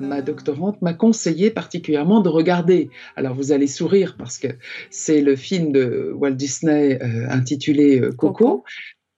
[0.00, 2.90] Ma, doctorante m'a conseillé particulièrement de regarder.
[3.16, 4.48] Alors vous allez sourire parce que
[4.90, 8.64] c'est le film de Walt Disney euh, intitulé euh, Coco.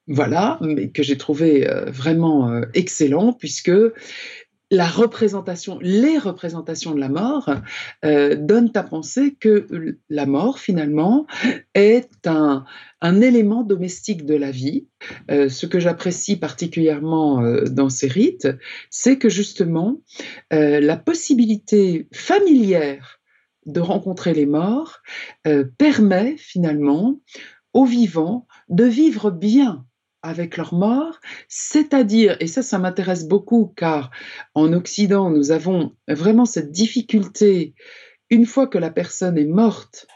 [0.09, 3.72] Voilà, mais que j'ai trouvé euh, vraiment excellent puisque
[4.70, 7.50] la représentation, les représentations de la mort
[8.05, 11.26] euh, donnent à penser que la mort, finalement,
[11.74, 12.64] est un,
[13.02, 14.88] élément domestique de la vie.
[15.31, 18.48] Euh, ce que j'apprécie particulièrement euh, dans ces rites,
[18.90, 20.00] c'est que justement,
[20.50, 23.20] la possibilité familière
[23.66, 25.00] de rencontrer les morts
[25.79, 27.20] permet finalement
[27.72, 29.86] aux vivants de vivre bien
[30.26, 34.10] avec leur mort, c'est-à-dire, et ça, ça m'intéresse beaucoup, car
[34.54, 37.74] en Occident, nous avons vraiment cette difficulté,
[38.30, 40.06] une fois que la personne est morte,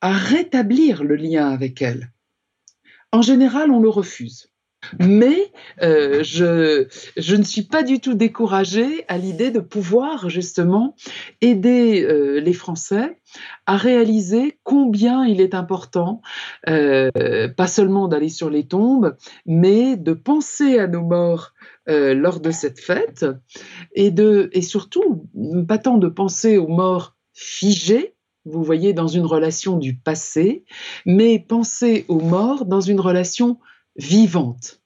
[0.00, 2.12] à rétablir le lien avec elle.
[3.12, 4.50] En général, on le refuse.
[4.98, 10.96] Mais euh, je, je, ne suis pas du tout découragée à l'idée de pouvoir justement
[11.42, 13.18] aider euh, les Français
[13.66, 16.22] à réaliser combien il est important,
[16.68, 21.52] euh, pas seulement d'aller sur les tombes, mais de penser à nos morts
[21.86, 23.26] lors de cette fête
[23.94, 25.26] et, de, et surtout,
[25.66, 28.14] pas tant de penser aux morts figés,
[28.44, 30.64] vous voyez, dans une relation du passé,
[31.04, 33.58] mais penser aux morts dans une relation
[33.96, 34.80] vivante.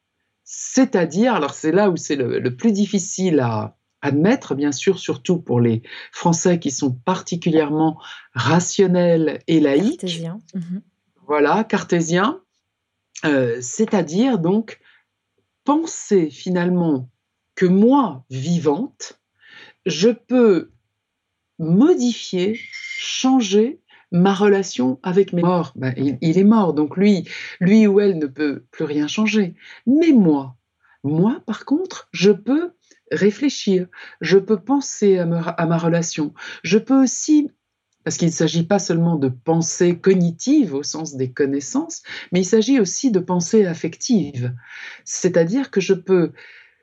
[0.44, 5.60] C'est-à-dire, alors c'est là où c'est le, plus difficile à admettre, bien sûr, surtout pour
[5.60, 7.98] les Français qui sont particulièrement
[8.34, 10.00] rationnels et laïcs.
[10.00, 10.38] Cartésien.
[10.54, 10.82] Mhm.
[11.26, 12.40] Voilà, cartésiens.
[13.24, 14.80] Euh, c'est-à-dire donc
[15.64, 17.08] penser finalement
[17.54, 19.20] que moi, vivante,
[19.86, 20.72] je peux
[21.58, 23.80] modifier, changer
[24.14, 27.28] ma relation avec mes morts, ben, il, est mort, donc lui,
[27.60, 29.54] lui ou elle ne peut plus rien changer.
[29.86, 30.56] Mais moi,
[31.02, 32.70] moi, par contre, je peux
[33.10, 33.88] réfléchir,
[34.20, 37.50] je peux penser à, à ma relation, je peux aussi
[38.04, 42.44] parce qu'il ne s'agit pas seulement de pensée cognitive au sens des connaissances, mais il
[42.44, 44.54] s'agit aussi de pensée affective.
[45.04, 46.32] C'est-à-dire que je peux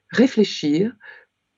[0.09, 0.93] réfléchir,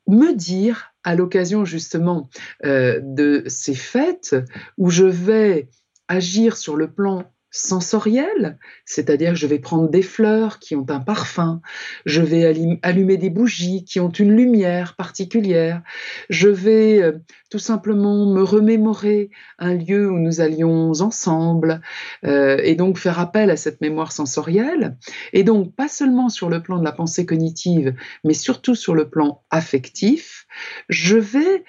[0.07, 2.29] me dire à l'occasion justement
[2.65, 4.35] euh, de ces fêtes
[4.77, 5.69] où je vais
[6.07, 11.61] agir sur le plan sensorielle, c'est-à-dire je vais prendre des fleurs qui ont un parfum,
[12.05, 15.83] je vais allumer des bougies qui ont une lumière particulière,
[16.29, 17.11] je vais euh,
[17.51, 21.81] tout simplement me remémorer un lieu où nous allions ensemble
[22.25, 24.97] euh, et donc faire appel à cette mémoire sensorielle.
[25.31, 29.11] Et donc pas seulement sur le plan de la pensée cognitive, mais surtout sur le
[29.11, 30.47] plan affectif,
[30.89, 31.63] je vais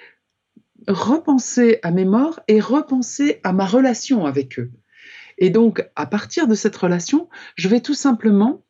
[0.87, 4.71] repenser à mes morts et repenser à ma relation avec eux.
[5.37, 8.63] Et donc, à partir de cette relation, je vais tout simplement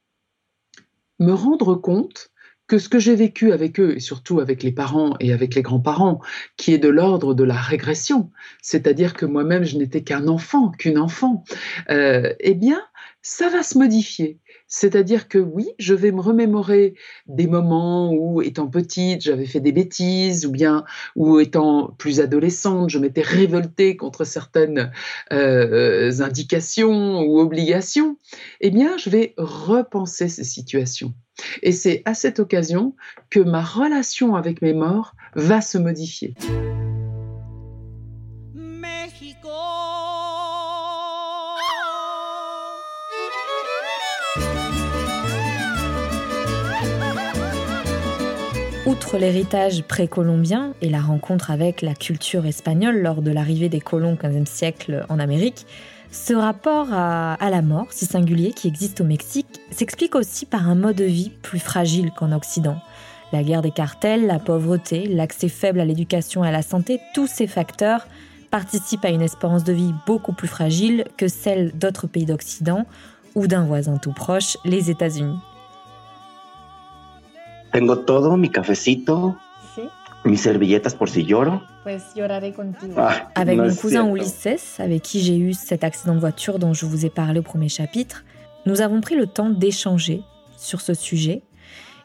[1.19, 2.31] me rendre compte
[2.67, 5.61] que ce que j'ai vécu avec eux, et surtout avec les parents et avec les
[5.61, 6.19] grands-parents,
[6.57, 10.97] qui est de l'ordre de la régression, c'est-à-dire que moi-même je n'étais qu'un enfant, qu'une
[10.97, 11.43] enfant,
[11.91, 12.81] euh, eh bien,
[13.21, 14.39] ça va se modifier.
[14.77, 16.95] C'est-à-dire que oui, je vais me remémorer
[17.27, 20.83] des moments où, étant petite, j'avais fait des bêtises, ou bien,
[21.15, 24.91] où étant plus adolescente, je m'étais révoltée contre certaines
[25.31, 28.17] euh, indications ou obligations.
[28.59, 31.13] Eh bien, je vais repenser ces situations.
[31.63, 32.97] Et c'est à cette occasion
[33.29, 36.35] que ma relation avec mes morts va se modifier.
[49.05, 54.13] Outre l'héritage précolombien et la rencontre avec la culture espagnole lors de l'arrivée des colons
[54.13, 55.67] au XVe siècle en Amérique,
[56.09, 60.73] ce rapport à, la mort, si singulier qui existe au Mexique, s'explique aussi par un
[60.73, 62.77] mode de vie plus fragile qu'en Occident.
[63.31, 67.27] La guerre des cartels, la pauvreté, l'accès faible à l'éducation et à la santé, tous
[67.27, 68.07] ces facteurs
[68.49, 72.87] participent à une espérance de vie beaucoup plus fragile que celle d'autres pays d'Occident
[73.35, 75.37] ou d'un voisin tout proche, les États-Unis.
[77.75, 79.37] Tengo todo, mi cafecito,
[80.23, 81.61] mis servilletas por si lloro.
[81.83, 82.93] Pues lloraré contigo.
[82.95, 86.85] Ah, avec mon cousin Ulises, avec qui j'ai eu cet accident de voiture dont je
[86.85, 88.23] vous ai parlé au premier chapitre,
[88.65, 90.21] nous avons pris le temps d'échanger
[90.55, 91.41] sur ce sujet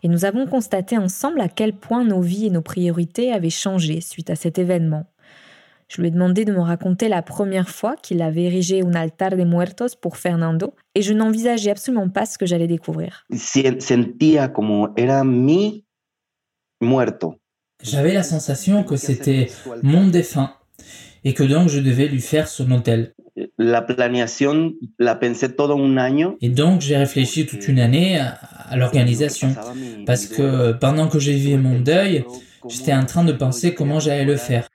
[0.03, 4.01] et nous avons constaté ensemble à quel point nos vies et nos priorités avaient changé
[4.01, 5.07] suite à cet événement.
[5.87, 9.37] Je lui ai demandé de me raconter la première fois qu'il avait érigé un altar
[9.37, 13.25] de muertos pour Fernando et je n'envisageais absolument pas ce que j'allais découvrir.
[13.35, 15.87] Sentia como era mi
[16.83, 17.41] muerto.
[17.83, 19.49] J'avais la sensation que c'était
[19.83, 20.51] mon défunt
[21.25, 23.15] et que donc je devais lui faire son hôtel.
[23.57, 26.37] La planification, la pensé todo un año.
[26.43, 29.55] Et donc j'ai réfléchi toute une année à, l'organisation
[30.05, 32.25] parce que pendant que j'ai vu mon deuil,
[32.69, 34.69] j'étais en train de penser comment j'allais le faire.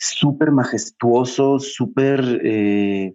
[0.00, 3.14] Super majestuoso, super eh,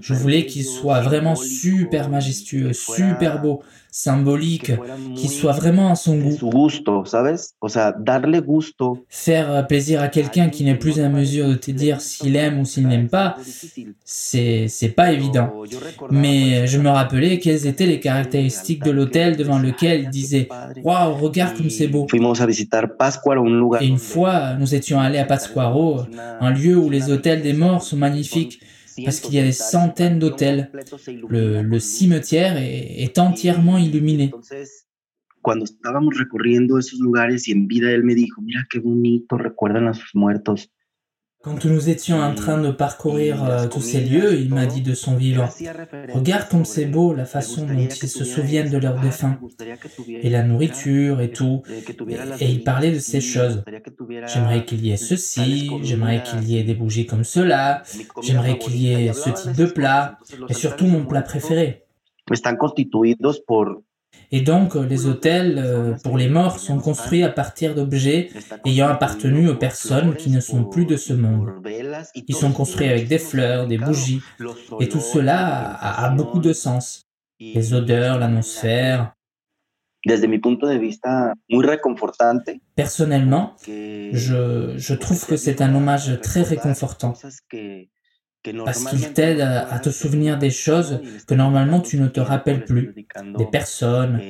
[0.00, 4.72] je voulais qu'il soit vraiment super majestueux, super beau, symbolique,
[5.16, 6.38] qu'il soit vraiment à son goût.
[9.08, 12.60] Faire euh, plaisir à quelqu'un qui n'est plus à mesure de te dire s'il aime
[12.60, 13.36] ou s'il n'aime pas,
[14.04, 15.52] c'est c'est pas évident.
[16.10, 20.48] Mais je me rappelais quelles étaient les caractéristiques de l'hôtel devant lequel il disait
[20.82, 22.06] Waouh, regarde comme c'est beau.
[23.80, 26.00] Et une fois, nous étions allés à Pátzcuaro,
[26.40, 28.60] un lieu où les hôtels des morts sont magnifiques
[29.04, 30.70] parce qu'il y a des centaines d'hôtels.
[31.28, 34.30] Le, le, cimetière est, est entièrement illuminé.
[35.42, 39.88] Cuando estábamos recorriendo esos lugares y en vida él me dijo, mira qué bonito, recuerdan
[39.88, 40.70] a sus muertos.
[41.42, 44.94] Quand nous étions en train de parcourir euh, tous ces lieux, il m'a dit de
[44.94, 45.48] son vivant,
[46.14, 49.38] regarde comme c'est beau la façon dont ils se souviennent de leurs défunts,
[50.08, 51.62] et la nourriture et tout,
[52.40, 53.64] et, il parlait de ces choses.
[54.26, 57.82] J'aimerais qu'il y ait ceci, j'aimerais qu'il y ait des bougies comme cela,
[58.22, 61.84] j'aimerais qu'il y ait ce type de plat, et surtout mon plat préféré.
[64.34, 68.30] Et donc, les hôtels euh, pour les morts sont construits à partir d'objets
[68.64, 71.50] ayant appartenu aux personnes qui ne sont plus de ce monde.
[72.26, 74.22] Ils sont construits avec des fleurs, des bougies,
[74.80, 77.02] et tout cela a, beaucoup de sens.
[77.38, 79.12] Les odeurs, l'atmosphère.
[82.74, 87.12] Personnellement, je, je trouve que c'est un hommage très réconfortant
[88.64, 92.94] parce qu'il t'aide à, te souvenir des choses que normalement tu ne te rappelles plus,
[93.38, 94.20] des personnes,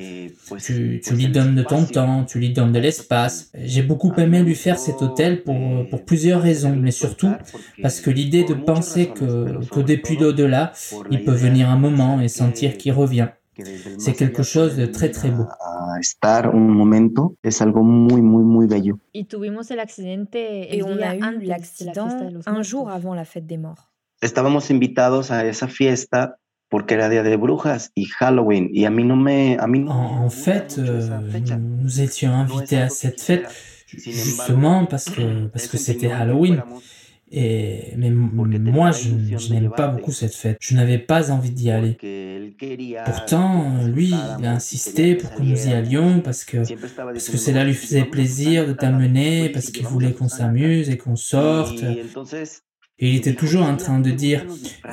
[0.59, 3.51] tu, tu lui donnes de ton temps, tu lui donnes de l'espace.
[3.55, 5.55] J'ai beaucoup aimé lui faire cet hôtel pour,
[5.89, 7.33] pour plusieurs raisons, mais surtout
[7.81, 10.73] parce que l'idée de penser que, que depuis l'au-delà,
[11.09, 13.29] il peut venir un moment et sentir qu'il revient.
[13.99, 15.45] C'est quelque chose de très très beau.
[15.99, 18.97] Estar un momento es algo muy muy muy bello.
[19.13, 19.27] Et
[20.83, 22.07] on a eu l'accident
[22.47, 23.92] un jour avant la fête des morts
[24.25, 26.37] estábamos invitados a esa fiesta
[26.69, 28.69] porque era día de brujas y Halloween.
[28.73, 29.57] Y a mí no me.
[29.59, 29.91] A mí no...
[29.91, 31.19] En, fait, euh,
[31.59, 33.47] nous étions invités à cette fête
[33.85, 36.63] justement parce que, parce que c'était Halloween.
[37.35, 40.57] Et, mais moi, je, n'aime pas beaucoup cette fête.
[40.61, 41.97] Je n'avais pas envie d'y aller.
[43.05, 47.63] Pourtant, lui, il a insisté pour que nous y allions parce que, parce que cela
[47.63, 51.83] lui faisait plaisir de t'amener, parce qu'il voulait qu'on s'amuse et qu'on sorte.
[52.99, 54.45] Et il était toujours en train de dire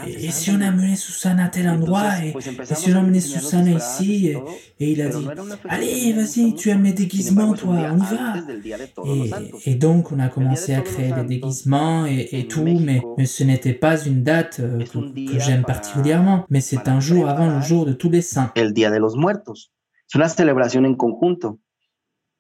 [0.07, 2.35] Et si on amenait Susanna à tel endroit Et,
[2.75, 5.27] si on amenait Susanna ici et, il a dit
[5.69, 9.35] Allez, vas-y, tu aimes les déguisements, toi, on y va.
[9.67, 13.75] Et, donc, on a commencé à créer des déguisements et, tout, mais, mais ce n'était
[13.75, 17.85] pas une date euh, que, que j'aime particulièrement, mais c'est un jour avant le jour
[17.85, 18.51] de tous les saints.
[18.55, 19.73] El Día de los Muertos.
[20.09, 21.59] Es una celebración en conjunto.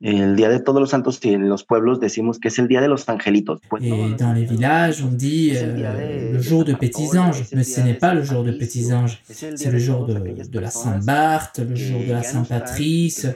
[0.02, 2.88] El Día de Todos los Santos, en los pueblos decimos que es el Día de
[2.88, 3.60] los Angelitos.
[3.82, 7.94] Et dans les villages, on dit euh, le jour de petits anges, mais ce n'est
[7.94, 10.14] pas le jour de petits anges, c'est le jour de,
[10.48, 13.26] de la Saint-Barth, le jour de la Saint-Patrice,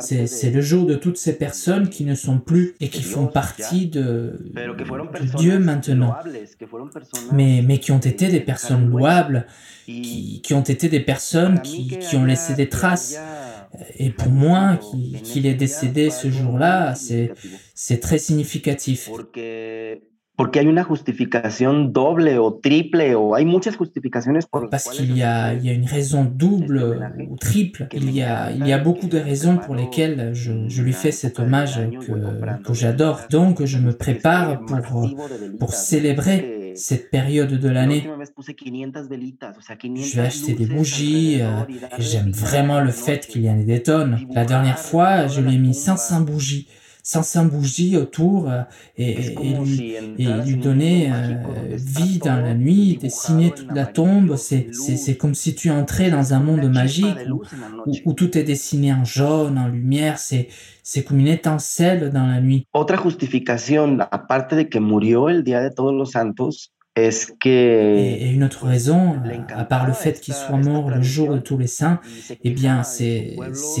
[0.00, 3.88] c'est le jour de toutes ces personnes qui ne sont plus et qui font partie
[3.88, 6.14] de, de Dieu maintenant,
[7.32, 9.46] mais, mais qui ont été des personnes louables,
[9.86, 13.18] qui, qui ont été des personnes qui, qui ont laissé des traces.
[13.96, 14.78] Et pour moi,
[15.22, 19.10] qu'il est décédé ce jour-là, c'est très significatif.
[24.70, 27.86] Parce qu'il y a, il y a une raison double ou triple.
[27.92, 31.12] Il y a, il y a beaucoup de raisons pour lesquelles je, je lui fais
[31.12, 33.20] cet hommage que, que j'adore.
[33.30, 35.08] Donc je me prépare pour,
[35.58, 38.02] pour célébrer cette période de l'année.
[40.04, 41.64] Je vais acheter des bougies euh,
[41.98, 44.26] et j'aime vraiment le fait qu'il y en ait des tonnes.
[44.30, 46.68] La dernière fois, je lui ai mis 500 bougies.
[47.02, 48.62] 500 bougies autour euh,
[48.96, 54.36] et, et, lui, et lui donner euh, vie dans la nuit, dessiner toute la tombe.
[54.36, 57.42] C'est comme si tu entrais dans un monde magique où,
[58.04, 60.18] où, tout est dessiné en jaune, en lumière.
[60.18, 60.48] C'est
[60.84, 62.66] c'est comme une étincelle dans la nuit.
[62.72, 68.66] Otra justificación, aparte de que murió el día de todos los santos, et, une autre
[68.66, 69.16] raison,
[69.54, 72.00] à part le fait qu'il soit mort le jour de tous les saints,
[72.44, 73.36] eh bien, c'est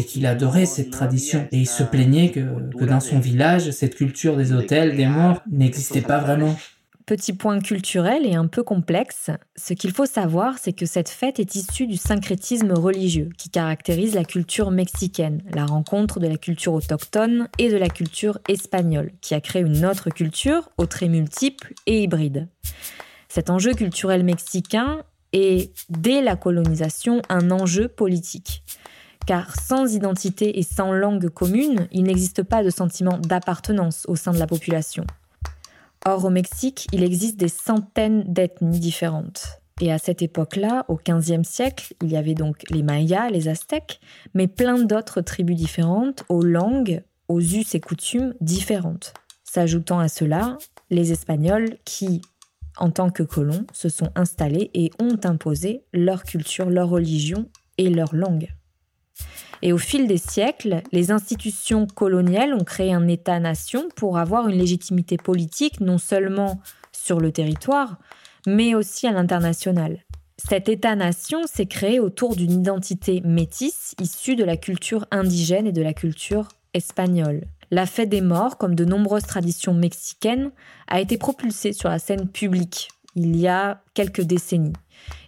[0.08, 1.46] qu'il adorait cette tradition.
[1.52, 2.40] et il se plaignait que,
[2.78, 6.56] que dans son village, cette culture des hôtels, des morts, n'existait pas vraiment.
[7.06, 11.40] Petit point culturel et un peu complexe, ce qu'il faut savoir, c'est que cette fête
[11.40, 16.74] est issue du syncrétisme religieux qui caractérise la culture mexicaine, la rencontre de la culture
[16.74, 21.74] autochtone et de la culture espagnole, qui a créé une autre culture aux traits multiples
[21.86, 22.48] et hybrides.
[23.28, 28.62] Cet enjeu culturel mexicain est, dès la colonisation, un enjeu politique.
[29.26, 34.32] Car sans identité et sans langue commune, il n'existe pas de sentiment d'appartenance au sein
[34.32, 35.04] de la population.
[36.04, 39.60] Or, au Mexique, il existe des centaines d'ethnies différentes.
[39.80, 44.00] Et à cette époque-là, au XVe siècle, il y avait donc les Mayas, les Aztèques,
[44.34, 49.14] mais plein d'autres tribus différentes, aux langues, aux us et coutumes différentes.
[49.44, 50.58] S'ajoutant à cela,
[50.90, 52.20] les Espagnols qui,
[52.78, 57.90] en tant que colons, se sont installés et ont imposé leur culture, leur religion et
[57.90, 58.48] leur langue.
[59.62, 64.58] Et au fil des siècles, les institutions coloniales ont créé un État-nation pour avoir une
[64.58, 67.98] légitimité politique non seulement sur le territoire,
[68.46, 70.00] mais aussi à l'international.
[70.36, 75.82] Cet État-nation s'est créé autour d'une identité métisse issue de la culture indigène et de
[75.82, 77.42] la culture espagnole.
[77.70, 80.50] La fête des morts, comme de nombreuses traditions mexicaines,
[80.88, 84.72] a été propulsée sur la scène publique il y a quelques décennies.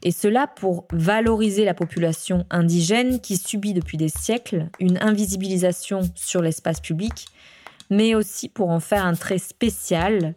[0.02, 6.42] Et cela pour valoriser la population indigène qui subit depuis des siècles une invisibilisation sur
[6.42, 7.26] l'espace public,
[7.90, 10.34] mais aussi pour en faire un trait spécial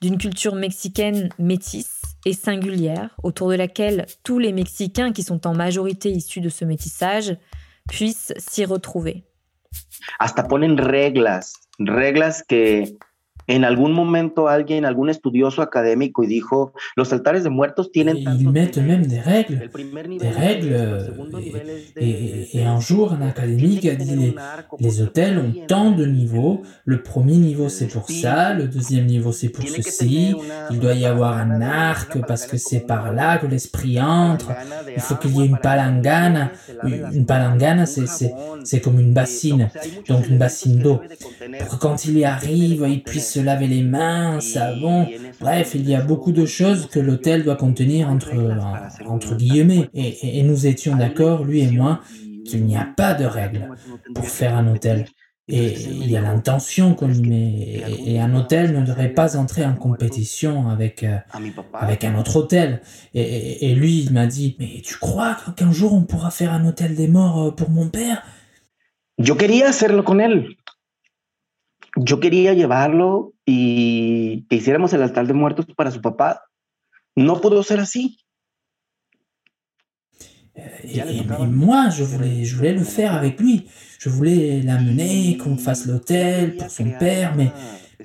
[0.00, 5.54] d'une culture mexicaine métisse et singulière, autour de laquelle tous les Mexicains qui sont en
[5.54, 7.36] majorité issus de ce métissage
[7.88, 9.24] puissent s'y retrouver.
[10.18, 10.76] Hasta ponen
[13.46, 18.16] En algún momento alguien, algún estudioso académico, y dijo, los altares de muertos tienen...
[18.16, 19.70] Ils mettent même des règles,
[20.18, 21.12] des règles,
[21.96, 24.34] et, et, un jour un académique a dit, les,
[24.78, 29.32] les hôtels ont tant de niveaux, le premier niveau c'est pour ça, le deuxième niveau
[29.32, 30.34] c'est pour ceci,
[30.70, 34.52] il doit y avoir un arc parce que c'est par là que l'esprit entre,
[34.94, 36.50] il faut qu'il y ait une palangana,
[37.12, 39.68] une palangana c'est comme une bassine,
[40.08, 41.00] donc une bassine d'eau,
[41.58, 45.08] pour que quand il y arrive, il puisse se laver les mains, savon,
[45.40, 48.32] bref, il y a beaucoup de choses que l'hôtel doit contenir entre,
[49.06, 49.88] entre guillemets.
[49.94, 52.00] Et, nous étions d'accord, lui et moi,
[52.46, 53.68] qu'il n'y a pas de règles
[54.14, 55.06] pour faire un hôtel.
[55.46, 57.82] Et il y a l'intention qu'on y met.
[58.06, 61.18] Et, un hôtel ne devrait pas entrer en compétition avec, euh,
[61.74, 62.80] avec un autre hôtel.
[63.14, 66.64] Et, et lui, il m'a dit, mais tu crois qu'un jour on pourra faire un
[66.66, 68.22] hôtel des morts euh, pour mon père?
[69.16, 70.58] Yo quería hacerlo con él.
[71.96, 76.42] Yo quería llevarlo y que hiciéramos el altar de muertos para su papá.
[77.16, 78.18] No pudo ser así.
[80.84, 81.02] Et,
[81.48, 83.66] moi, je voulais, je voulais le faire avec lui.
[83.98, 87.50] Je voulais l'amener, qu'on fasse l'hôtel pour son père, mais,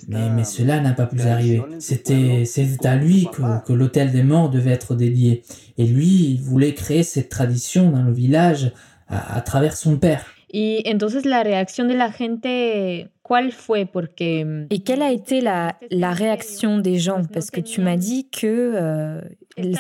[0.07, 1.61] mais, mais cela n'a pas pu arriver.
[1.79, 2.43] C'était
[2.83, 5.43] à lui que, que l'hôtel des morts devait être dédié.
[5.77, 8.71] Et lui, il voulait créer cette tradition dans le village
[9.07, 10.25] à, à travers son père.
[10.51, 13.85] Y entonces la reacción de la gente, ¿cuál fue?
[13.85, 14.43] Porque...
[14.43, 17.27] Mm, ¿Y quelle a été la, la réaction des gens?
[17.31, 19.21] Parce que tu m'as dit que euh,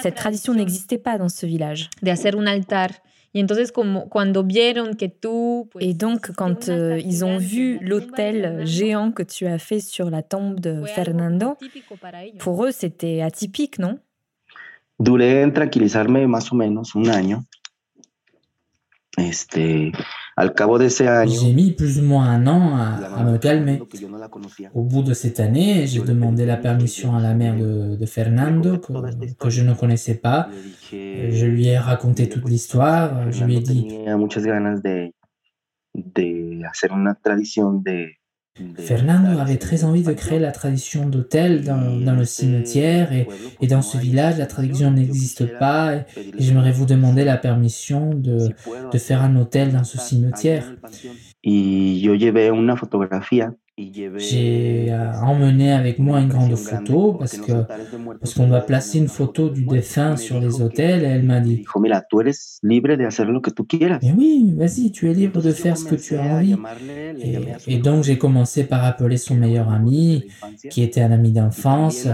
[0.01, 2.91] cette tradition n'existait pas dans ce village, de hacer un altar.
[3.31, 7.77] Y entonces, como cuando vieron que tú, pues, Et donc, quand euh, ils ont vu
[7.79, 11.55] l'hôtel géant que tu as fait sur la tombe de Fernando,
[12.39, 13.99] pour eux, c'était atypique, non?
[14.99, 17.45] Duré en tranquilizarme más o menos un año.
[19.17, 19.91] Este,
[20.39, 23.37] al cabo de ese año, J'ai mis plus ou moins un an à, à me
[23.37, 23.81] calmer.
[24.73, 28.77] Au bout de cette année, j'ai demandé la permission à la mère de, de Fernando,
[28.77, 28.93] que,
[29.35, 30.47] que je ne connaissais pas.
[30.91, 33.29] Je lui ai raconté toute l'histoire.
[33.31, 35.13] Je lui ai dit tenía muchas ganas de,
[35.93, 38.18] de hacer una tradición de,
[38.77, 43.27] Fernando avait très envie de créer la tradition d'hôtel dans, dans, le cimetière et,
[43.61, 48.11] et, dans ce village, la tradition n'existe pas et, et j'aimerais vous demander la permission
[48.13, 48.49] de,
[48.91, 50.63] de, faire un hôtel dans ce cimetière.
[51.41, 53.53] Y yo llevé una fotografía
[54.17, 57.51] j'ai emmené avec moi une grande photo parce que
[58.19, 61.63] parce qu'on doit placer une photo du défunt sur les hôtels et elle m'a dit
[62.63, 62.81] Mais
[64.17, 66.55] oui, vas-y, tu es libre de faire ce que tu as envie.
[67.21, 70.25] Et, et donc j'ai commencé par appeler son meilleur ami,
[70.69, 72.07] qui était un ami d'enfance.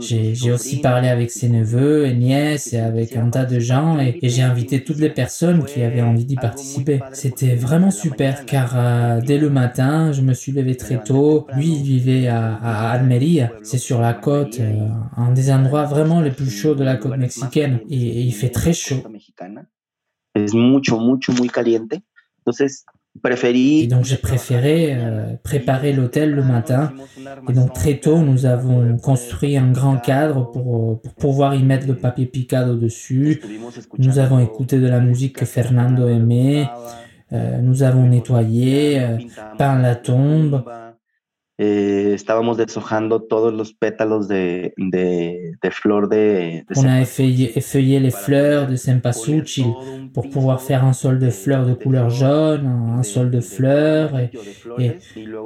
[0.00, 4.18] J'ai aussi parlé avec ses neveux et nièces et avec un tas de gens et,
[4.22, 7.00] et j'ai invité toutes les personnes qui avaient envie d'y participer.
[7.12, 11.46] C'était vraiment super car euh, dès le matin, je me suis levé très tôt.
[11.54, 16.20] Lui, il vivait à, à Almeria, c'est sur la côte, euh, un des endroits vraiment
[16.20, 17.80] les plus chauds de la côte mexicaine.
[17.88, 19.02] Et, et il fait très chaud.
[23.82, 26.92] Et donc j'ai préféré euh, préparer l'hôtel le matin.
[27.48, 31.86] Et donc très tôt, nous avons construit un grand cadre pour, pour pouvoir y mettre
[31.86, 33.42] le papier picado dessus.
[33.98, 36.66] Nous avons écouté de la musique que Fernando aimait.
[37.32, 39.18] Euh, nous avons nettoyé, euh,
[39.58, 40.64] peint la tombe.
[41.58, 47.56] Eh, estábamos deshojando todos los pétalos de, de, de flor de, de On a effeuillé,
[47.56, 49.66] effeuillé les fleurs de cempasúchil
[50.14, 54.30] pour pouvoir faire un sol de fleurs de couleur jaune, un sol de fleurs, et,
[54.78, 54.92] et,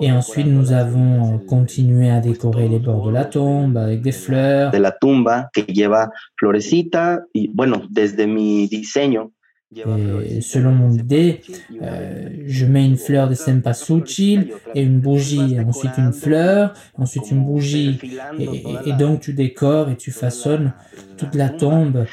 [0.01, 4.71] et ensuite nous avons continué à décorer les bords de la tombe avec des fleurs.
[4.71, 9.33] De la tumba que lleva florecita, y bueno, desde mi diseño,
[9.77, 11.41] et selon mon idée,
[11.83, 17.45] euh, je mets une fleur de cempasúchil et une bougie, ensuite une fleur, ensuite une
[17.45, 17.99] bougie,
[18.39, 20.72] et, et, donc tu décores et tu façonnes
[21.16, 22.07] toute la tombe.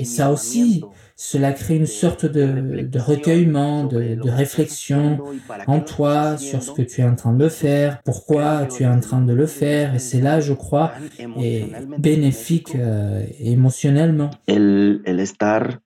[0.00, 0.82] Et ça aussi,
[1.16, 5.20] cela crée une sorte de, de recueillement, de, de, réflexion
[5.66, 9.00] en toi sur ce que tu es en train de faire, pourquoi tu es en
[9.00, 10.92] train de le faire, et c'est là, je crois,
[11.40, 11.66] est
[11.98, 14.30] bénéfique euh, émotionnellement.
[14.46, 15.80] El, el estar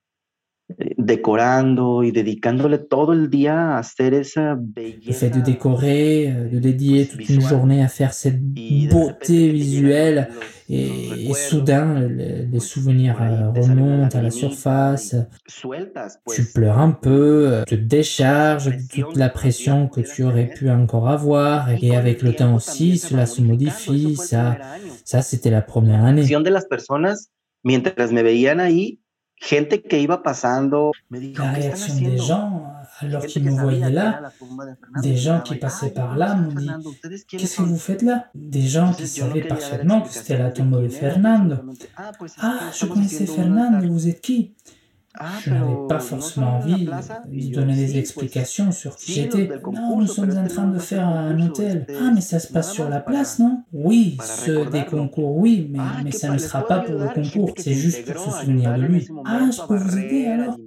[0.97, 6.59] decorando y dedicándole todo el día a hacer esa Le fait de décorer, euh, de
[6.59, 10.29] dédier toute une journée à faire cette beauté visuelle
[10.69, 15.15] et, et soudain les, les souvenirs euh, remontent à la surface.
[15.47, 21.07] Tu pleures un peu, te décharges de toute la pression que tu aurais pu encore
[21.07, 24.17] avoir et avec le temps aussi cela se modifie.
[24.17, 24.57] Ça,
[25.05, 26.23] ça c'était la première année.
[26.27, 27.29] de las personas
[27.63, 28.99] mientras me veían ahí
[29.39, 34.31] gente que iba pasando me dijo, la réaction des gens alors qu'ils me voyaient là,
[35.01, 36.69] des gens qui passaient par là m'ont dit
[37.27, 38.29] Qu'est-ce que vous faites là?
[38.33, 41.57] Des gens qui savaient parfaitement que c'était la tombe de Fernando.
[42.39, 44.55] Ah, je connaissais Fernando, vous êtes qui?
[45.41, 49.49] Je n'avais pas forcément envie de donner des explications sur qui j'étais.
[49.73, 51.85] Non, nous sommes en train de faire un hôtel.
[52.01, 53.63] Ah, mais ça se passe sur la place, non?
[53.73, 57.73] Oui, ce des concours, oui, mais, mais ça ne sera pas pour le concours, c'est
[57.73, 59.07] juste pour se souvenir de lui.
[59.25, 60.57] Ah, je peux vous aider alors?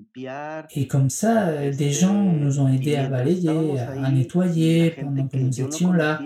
[0.74, 5.61] Et comme ça, des gens nous ont aidés à balayer, à nettoyer pendant que nous
[5.61, 6.18] étions là.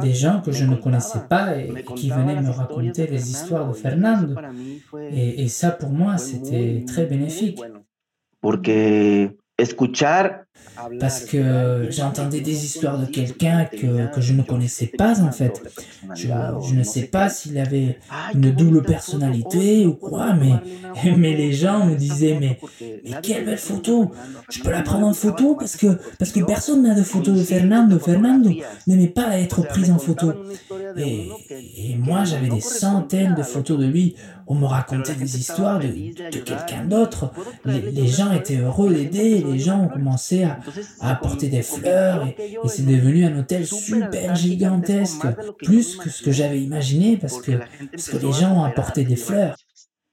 [0.00, 3.72] Des gens que je ne connaissais pas et qui venaient me raconter les histoires de
[3.72, 4.34] Fernando.
[5.10, 7.29] Et, et ça, pour moi, c'était très bénéfique.
[9.60, 10.44] Escuchar
[10.98, 15.62] parce que j'entendais des histoires de quelqu'un que, que, je ne connaissais pas en fait.
[16.14, 17.98] Je, je ne sais pas s'il avait
[18.34, 20.54] une double personnalité ou quoi, mais,
[21.16, 24.12] mais les gens me disaient mais, mais quelle belle photo
[24.50, 27.42] Je peux la prendre en photo parce que, parce que personne n'a de photo de
[27.42, 27.98] Fernando.
[27.98, 28.50] Fernando
[28.86, 30.32] n'aimait pas être pris en photo.
[30.96, 31.28] Et,
[31.76, 34.16] et moi j'avais des centaines de photos de lui.
[34.52, 37.30] On me racontait des histoires de, de quelqu'un d'autre.
[37.64, 40.58] Les, les gens étaient heureux d'aider, les gens ont commencé à,
[41.00, 42.34] à apporter des fleurs et,
[42.64, 45.26] et c'est devenu un hôtel super gigantesque,
[45.64, 47.52] plus que ce que j'avais imaginé parce que,
[47.92, 49.56] parce que les gens ont apporté des fleurs.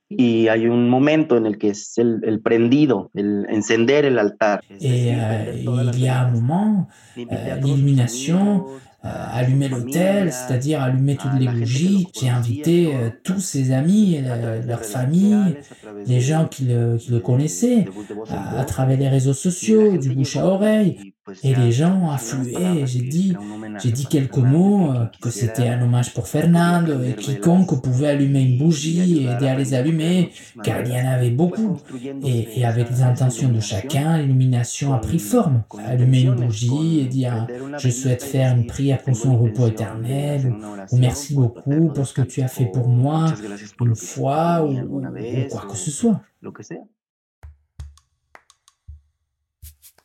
[0.09, 4.61] y hay un momento en el que es el, el prendido, el encender el altar.
[4.79, 5.53] Et euh,
[5.93, 8.65] il y a un moment, euh, l'illumination,
[9.03, 12.07] allumer l'hôtel, c'est-à-dire allumer toutes les bougies.
[12.19, 15.57] J'ai invité euh, tous ses amis, euh, leur famille,
[16.05, 17.85] les gens qui le, qui le connaissaient,
[18.27, 21.01] à, à travers les réseaux sociaux, du bouche à oreille.
[21.43, 22.85] Et les gens afflué.
[22.85, 23.35] J'ai dit,
[23.81, 28.41] j'ai dit quelques mots, euh, que c'était un hommage pour Fernando et quiconque pouvait allumer
[28.41, 30.31] une bougie et aider à les allumer,
[30.63, 31.77] car il y en avait beaucoup.
[32.23, 35.63] Et, et avec les intentions de chacun, l'illumination a pris forme.
[35.85, 37.47] Allumer une bougie et dire,
[37.77, 42.13] je souhaite faire une prière pour son repos éternel, ou, ou merci beaucoup pour ce
[42.13, 43.33] que tu as fait pour moi
[43.81, 46.21] une fois, ou, ou, ou quoi que ce soit.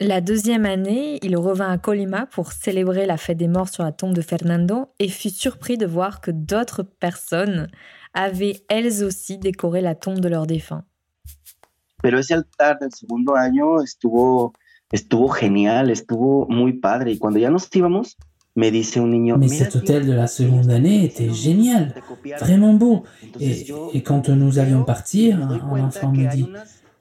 [0.05, 3.93] La deuxième année, il revint à Colima pour célébrer la fête des morts sur la
[3.93, 7.69] tombe de Fernando et fut surpris de voir que d'autres personnes
[8.13, 10.85] avaient elles aussi décoré la tombe de leur défunt.
[12.03, 14.55] Pero ese altar del segundo año estuvo,
[14.91, 17.13] estuvo genial, estuvo muy padre.
[17.13, 18.17] Y cuando ya nos íbamos,
[18.57, 19.37] me dice un niño.
[19.39, 21.95] Mais cet hôtel de la seconde année était génial,
[22.41, 23.05] vraiment beau.
[23.39, 26.49] Et, et quand nous allions partir, un enfant me dit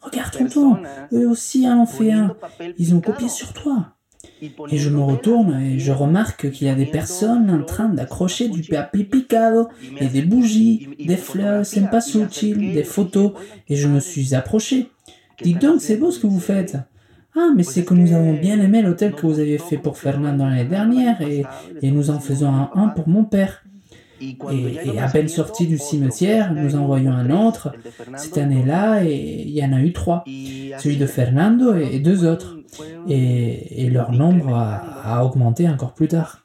[0.02, 0.78] Regarde tonton,
[1.14, 2.36] eux aussi en ont fait un.
[2.78, 3.94] Ils ont copié sur toi.
[4.42, 8.50] Et je me retourne et je remarque qu'il y a des personnes en train d'accrocher
[8.50, 9.68] du papier picado
[10.00, 13.34] et des bougies, des fleurs cempasúchil, des photos.
[13.68, 14.90] Et je me suis approché.
[15.44, 16.78] Dites donc, c'est beau ce que vous faites.
[17.36, 20.36] Ah, mais c'est que nous avons bien aimé l'hôtel que vous avez fait pour Fernand
[20.36, 21.46] l'année dernière et,
[21.82, 23.61] et nous en faisons un, un pour mon père.
[24.22, 24.38] Et,
[24.86, 27.74] et, à peine sorti du cimetière, nous en voyons un autre
[28.16, 30.24] cette année-là et il y en a eu trois.
[30.80, 32.58] Celui de Fernando et, deux autres.
[33.08, 36.44] Et, et leur nombre a, a, augmenté encore plus tard.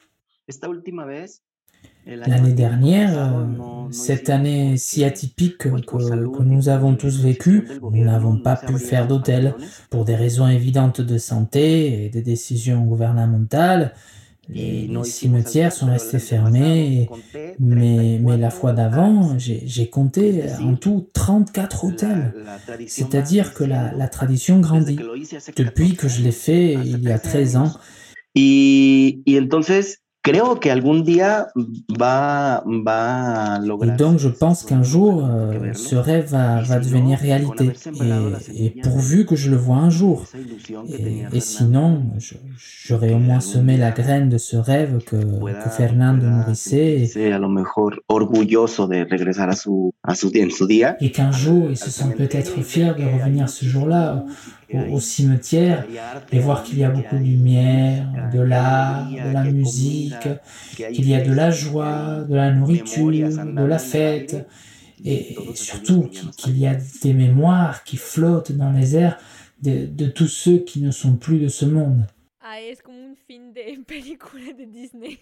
[2.05, 3.43] L'année dernière, euh,
[3.91, 9.07] cette année si atypique que, que nous avons tous vécue, nous n'avons pas pu faire
[9.07, 9.55] d'hôtel
[9.89, 13.93] pour des raisons évidentes de santé et des décisions gouvernementales.
[14.49, 17.09] Les, les cimetières sont restés fermés,
[17.59, 22.33] mais, mais la fois d'avant, j'ai compté en tout 34 hôtels.
[22.87, 24.99] C'est-à-dire que la, la, tradition grandit
[25.55, 27.73] depuis que je l'ai fait il y a 13 ans.
[28.35, 31.47] Et, et entonces, creo que algún día
[31.97, 33.95] va, va a lograr.
[33.95, 37.71] Et donc je pense qu'un jour euh, ce rêve va, va devenir réalité.
[38.53, 40.25] Et, et, pourvu que je le vois un jour.
[40.89, 42.03] Et, et sinon,
[42.85, 47.01] j'aurais au moins semé la graine de ce rêve que, que Fernando nourrissait.
[47.01, 47.07] Et.
[51.01, 54.25] Et qu'un jour il se sent peut-être fier de revenir ce jour-là
[54.73, 55.85] au, au, cimetière
[56.31, 60.27] et voir qu'il y a beaucoup de lumière, de l'art, de la musique,
[60.75, 64.47] qu'il y a de la joie, de la nourriture, de la fête,
[65.03, 69.17] et surtout qu'il y a des mémoires qui flottent dans les airs
[69.61, 72.05] de, de tous ceux qui ne sont plus de ce monde.
[72.41, 75.19] Ah, es como un film de película de Disney.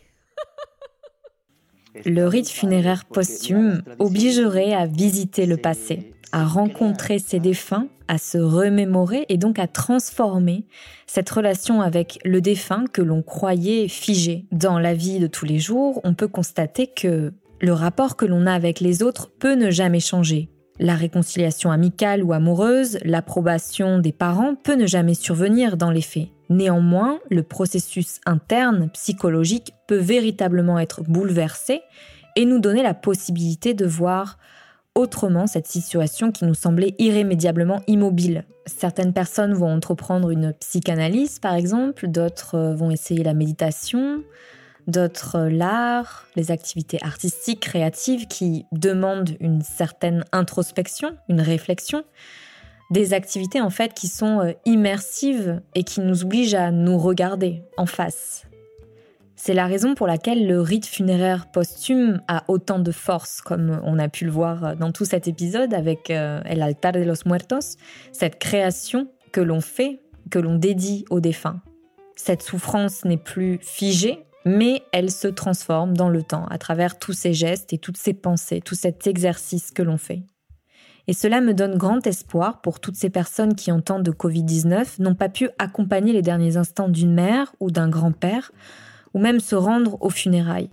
[2.06, 8.38] Le rite funéraire posthume obligerait à visiter le passé, à rencontrer ses défunts, à se
[8.38, 10.66] remémorer et donc à transformer
[11.08, 14.46] cette relation avec le défunt que l'on croyait figé.
[14.52, 17.32] Dans la vie de tous les jours, on peut constater que
[17.62, 20.50] le rapport que l'on a avec les autres peut ne jamais changer.
[20.78, 26.28] La réconciliation amicale ou amoureuse, l'approbation des parents peut ne jamais survenir dans les faits.
[26.50, 31.80] Néanmoins, le processus interne, psychologique, peut véritablement être bouleversé
[32.36, 34.38] et nous donner la possibilité de voir
[34.96, 38.46] autrement cette situation qui nous semblait irrémédiablement immobile.
[38.66, 44.24] Certaines personnes vont entreprendre une psychanalyse, par exemple, d'autres vont essayer la méditation,
[44.88, 52.04] d'autres l'art, les activités artistiques, créatives qui demandent une certaine introspection, une réflexion,
[52.92, 57.86] des activités en fait qui sont immersives et qui nous obligent à nous regarder en
[57.86, 58.46] face,
[59.36, 64.00] c'est la raison pour laquelle le rite funéraire posthume a autant de force, comme on
[64.00, 67.78] a pu le voir dans tout cet épisode avec euh, El altar de los muertos,
[68.12, 71.62] cette création que l'on fait que l'on dédie aux défunts.
[72.16, 77.14] Cette souffrance n'est plus figée, mais elle se transforme dans le temps à travers tous
[77.14, 80.24] ces gestes et toutes ces pensées, tout cet exercice que l'on fait.
[81.08, 85.02] Et cela me donne grand espoir pour toutes ces personnes qui, en temps de Covid-19,
[85.02, 88.52] n'ont pas pu accompagner les derniers instants d'une mère ou d'un grand-père,
[89.16, 90.70] ou même se rendre aux funérailles.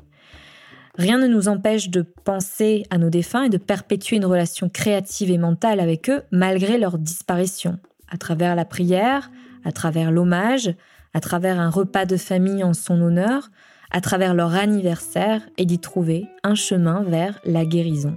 [0.99, 5.31] Rien ne nous empêche de penser à nos défunts et de perpétuer une relation créative
[5.31, 7.79] et mentale avec eux malgré leur disparition,
[8.11, 9.31] à travers la prière,
[9.65, 10.75] à travers l'hommage,
[11.15, 13.51] à travers un repas de famille en son honneur,
[13.91, 18.17] à travers leur anniversaire et d'y trouver un chemin vers la guérison.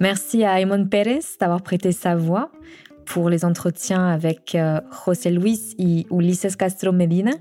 [0.00, 2.50] Merci à Aymon Pérez d'avoir prêté sa voix
[3.04, 7.32] pour les entretiens avec euh, José Luis et Ulises Castro Medina.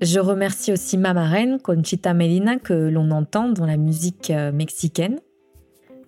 [0.00, 5.20] Je remercie aussi ma marraine, Conchita Medina, que l'on entend dans la musique euh, mexicaine.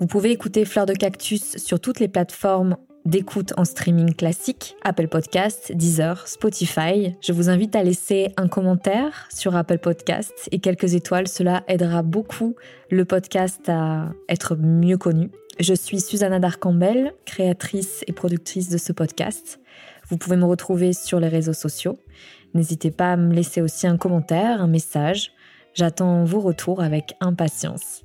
[0.01, 5.09] Vous pouvez écouter Fleur de Cactus sur toutes les plateformes d'écoute en streaming classique, Apple
[5.09, 7.15] Podcasts, Deezer, Spotify.
[7.21, 11.29] Je vous invite à laisser un commentaire sur Apple Podcasts et quelques étoiles.
[11.29, 12.55] Cela aidera beaucoup
[12.91, 15.31] le podcast à être mieux connu.
[15.61, 19.61] Je suis Susanna Darcambel, créatrice et productrice de ce podcast.
[20.09, 21.99] Vous pouvez me retrouver sur les réseaux sociaux.
[22.55, 25.33] N'hésitez pas à me laisser aussi un commentaire, un message.
[25.75, 28.03] J'attends vos retours avec impatience.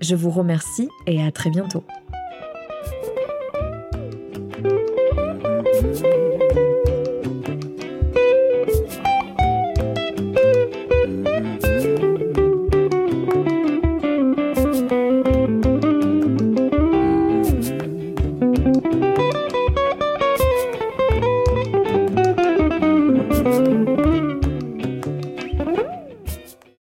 [0.00, 1.84] Je vous remercie et à très bientôt.